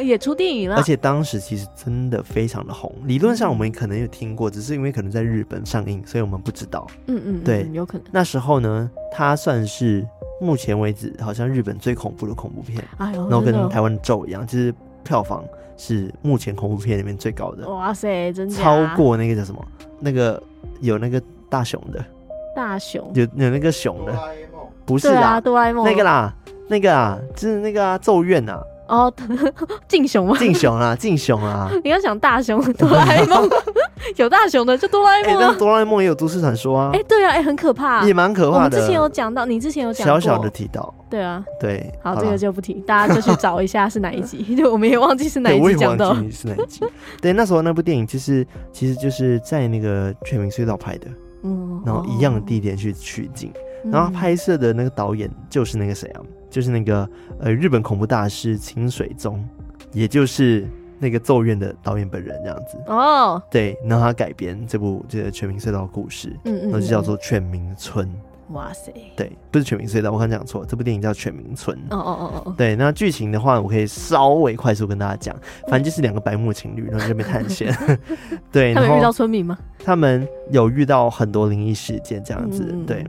[0.02, 0.76] 也出电影了。
[0.76, 6.86] 而且当时其实真的非常的红，理论上我们可能有听过，只是因为可能在日本上映，所以我们不知道。
[7.06, 8.06] 嗯嗯，对，有可能。
[8.10, 10.06] 那时候呢，它算是
[10.40, 12.82] 目前为止好像日本最恐怖的恐怖片。
[12.98, 15.44] 哎呦，然后跟台湾的咒一样，就是票房
[15.76, 17.68] 是目前恐怖片里面最高的。
[17.68, 19.62] 哇塞，真的超过那个叫什么？
[20.00, 20.42] 那个
[20.80, 22.02] 有那个大熊的，
[22.56, 24.18] 大熊有有那个熊的，
[24.86, 26.34] 不是啦，哆啦 A 梦那个啦。
[26.68, 28.62] 那个啊，就是那个啊，咒怨啊。
[28.86, 29.10] 哦，
[29.88, 30.36] 敬雄吗？
[30.38, 31.70] 敬雄啊，敬雄啊。
[31.82, 33.48] 你要想大雄哆啦 A 梦，
[34.16, 36.90] 有大雄的就哆啦 A 梦、啊，哎、欸，哆啦 A 梦也有都市传说啊。
[36.92, 38.76] 哎、欸，对啊，哎、欸，很可怕，也蛮可怕的。
[38.76, 40.94] 我之前有讲到，你之前有讲小小的提到。
[41.08, 46.14] 对啊，对，好，好这个就不提，大家就去找一下是哪一集， 就我们也忘记是哪一集讲到。
[46.30, 46.80] 是哪一集？
[47.22, 51.06] 对，那时候那部电影就是，其实就是在那个全民隧道拍的，
[51.42, 53.50] 嗯，然后一样的地点去取景，
[53.86, 56.20] 嗯、然后拍摄的那个导演就是那个谁啊？
[56.54, 57.08] 就是那个
[57.40, 59.44] 呃日本恐怖大师清水宗，
[59.92, 60.68] 也就是
[61.00, 63.42] 那个咒怨的导演本人这样子哦。
[63.50, 68.08] 对，然后他改编这部这个全民隧道故事，嗯，嗯嗯，然后就叫做全民村。
[68.50, 71.76] 哇塞，对，不是全民隧道，我刚讲错，这部电影叫全民村。
[71.90, 75.34] 哦哦哦哦，对，那剧情的话，我可以稍微快速跟大家讲，
[75.66, 77.74] 反正就是两个白目情侣，然后在那边探险。
[78.52, 79.58] 对，他们遇到村民吗？
[79.82, 83.04] 他们有遇到很多灵异事件这样子，对。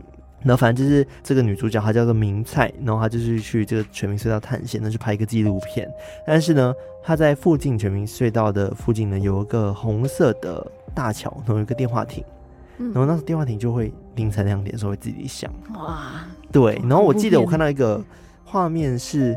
[0.46, 5.90] 然后反正就是这个女主角，她叫做明菜，然后她就是去这个全民隧道探险，那去拍一个纪录片。
[6.26, 6.74] 但是呢，
[7.04, 12.24] 她在附近全民隧道的附近呢，有一个红色的大桥，然后有一个电话亭，
[12.78, 15.52] 嗯、然后那时候电话亭就会凌晨两点的时候会自己响。
[15.74, 16.80] 哇，对。
[16.84, 18.00] 然后我记得我看到一个
[18.44, 19.36] 画面是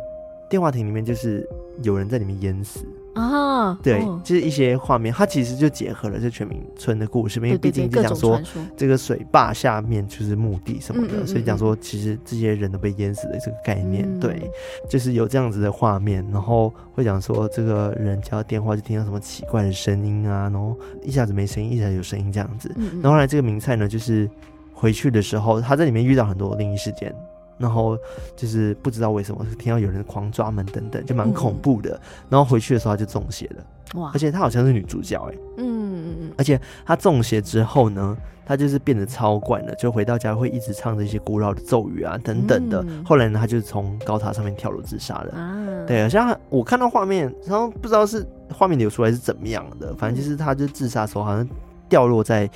[0.50, 1.48] 电话亭里面就是
[1.82, 2.86] 有人在里面淹死。
[3.18, 8.40] 啊，对，哦、就是一些画面，它其实就结合了这全民村的故事，因为毕竟就讲说
[8.76, 14.50] 这个水坝下面就是墓地什么的，嗯嗯嗯嗯，所以讲说其实这些人都被淹死的这个概念，嗯、对，
[14.88, 24.30] 就是有这样子的画面，然后会讲说这个人接到电话就听到什么奇怪的声音啊，然后一下子没声音，一下子有声音这样子，嗯嗯，然后后来这个名菜呢，就是
[24.72, 27.14] 回去的时候，他在里面遇到很多灵异事件。
[27.58, 27.98] 然后
[28.36, 31.90] 就是不知道为什么，听到有人狂抓门等等，就蛮恐怖的。
[31.94, 32.00] 嗯、
[32.30, 34.10] 然后回去的时候他就中邪了，哇！
[34.14, 36.32] 而且她好像是女主角哎，嗯嗯嗯。
[36.38, 42.84] 而且她中邪之后呢，她就是变得超怪了，就回到家会一直唱着一些古老的咒语啊等等的。
[42.86, 45.34] 嗯、后来呢，她就从高塔上面跳楼自杀了。
[45.34, 51.48] 啊，对，好像我看到画面，然后不知道是画面流出来是怎么样的，反正就是她就自杀的时候好像
[51.88, 52.48] 掉落在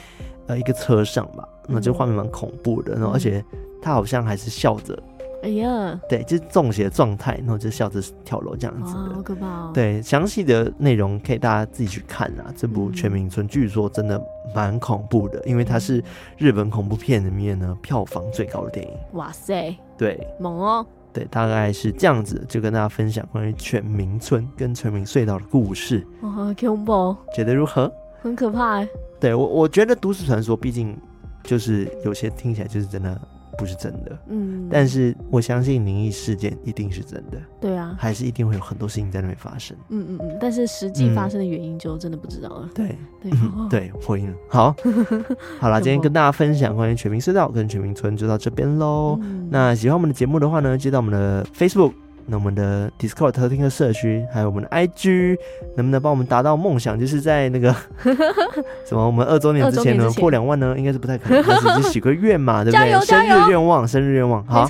[0.46, 2.94] 呃一个车上吧，那这画面蛮恐怖的。
[2.94, 3.44] 然后而且。
[3.82, 4.96] 他好像还是笑着，
[5.42, 9.70] 哎呀，对，就是中邪的状态，然后就笑着跳楼这样子的，好可怕哦。
[9.74, 12.54] 对，详细的内容可以大家自己去看啊。
[12.56, 14.22] 这部《全民村》据说真的
[14.54, 16.02] 蛮恐怖的，因为它是
[16.38, 18.92] 日本恐怖片里面呢票房最高的电影。
[19.14, 20.86] 哇塞，对，猛哦。
[21.12, 26.06] 对，大概是这样子，就跟大家分享关于《全民村》跟《全民隧道》的故事。
[26.22, 27.92] 哇，恐怖，觉得如何？
[28.22, 28.88] 很可怕哎。
[29.20, 30.96] 对我，我觉得都市传说毕竟
[31.42, 33.20] 就是有些听起来就是真的。
[33.58, 42.96] 不是真的，嗯，但是我相信灵异事件一定是真的，对啊，还是一定会有很多事情在那边发生，嗯嗯嗯，但是实际发生的原因就真的不知道了，对。
[43.20, 43.30] 对。
[43.70, 44.74] 对，破音了，好，
[45.60, 51.92] 好啦，今天跟大家分享关于全民隧道跟全民村就到这边喽，那喜欢我们的节目的话呢，就到我们的 Facebook。
[52.26, 55.36] 那我们的 Discord 特定的社区，还有我们的 IG，
[55.76, 56.98] 能不能帮我们达到梦想？
[56.98, 57.74] 就是在那个
[58.86, 60.74] 什么，我们二周年之前能，破两万呢？
[60.78, 63.00] 应该是不太可能， 但是就许个愿嘛，对不对？
[63.04, 64.66] 生日愿望，生日愿望，好。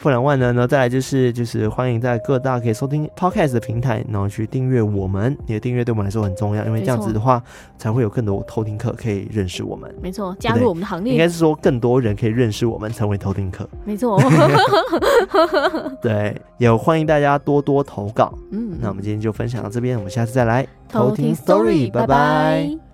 [0.00, 5.36] 破两万呢，然后再来就是就是欢迎在各大可以收听 Podcast 的平台，然后去订阅我们。
[5.46, 7.42] 你的订阅对我们来说很重要，因为这样子的话，
[7.76, 9.94] 才会有更多偷听客可以认识我们。
[10.02, 11.12] 没错，加入我们的行列。
[11.12, 13.68] 应该是说更多人可以认识我们，成为偷听客。
[13.84, 14.18] 没错。
[16.00, 18.32] 对，也欢迎大家多多投稿。
[18.52, 22.89] 嗯，那我们今天就分享到这边，我们下次再来偷听 Story，拜拜。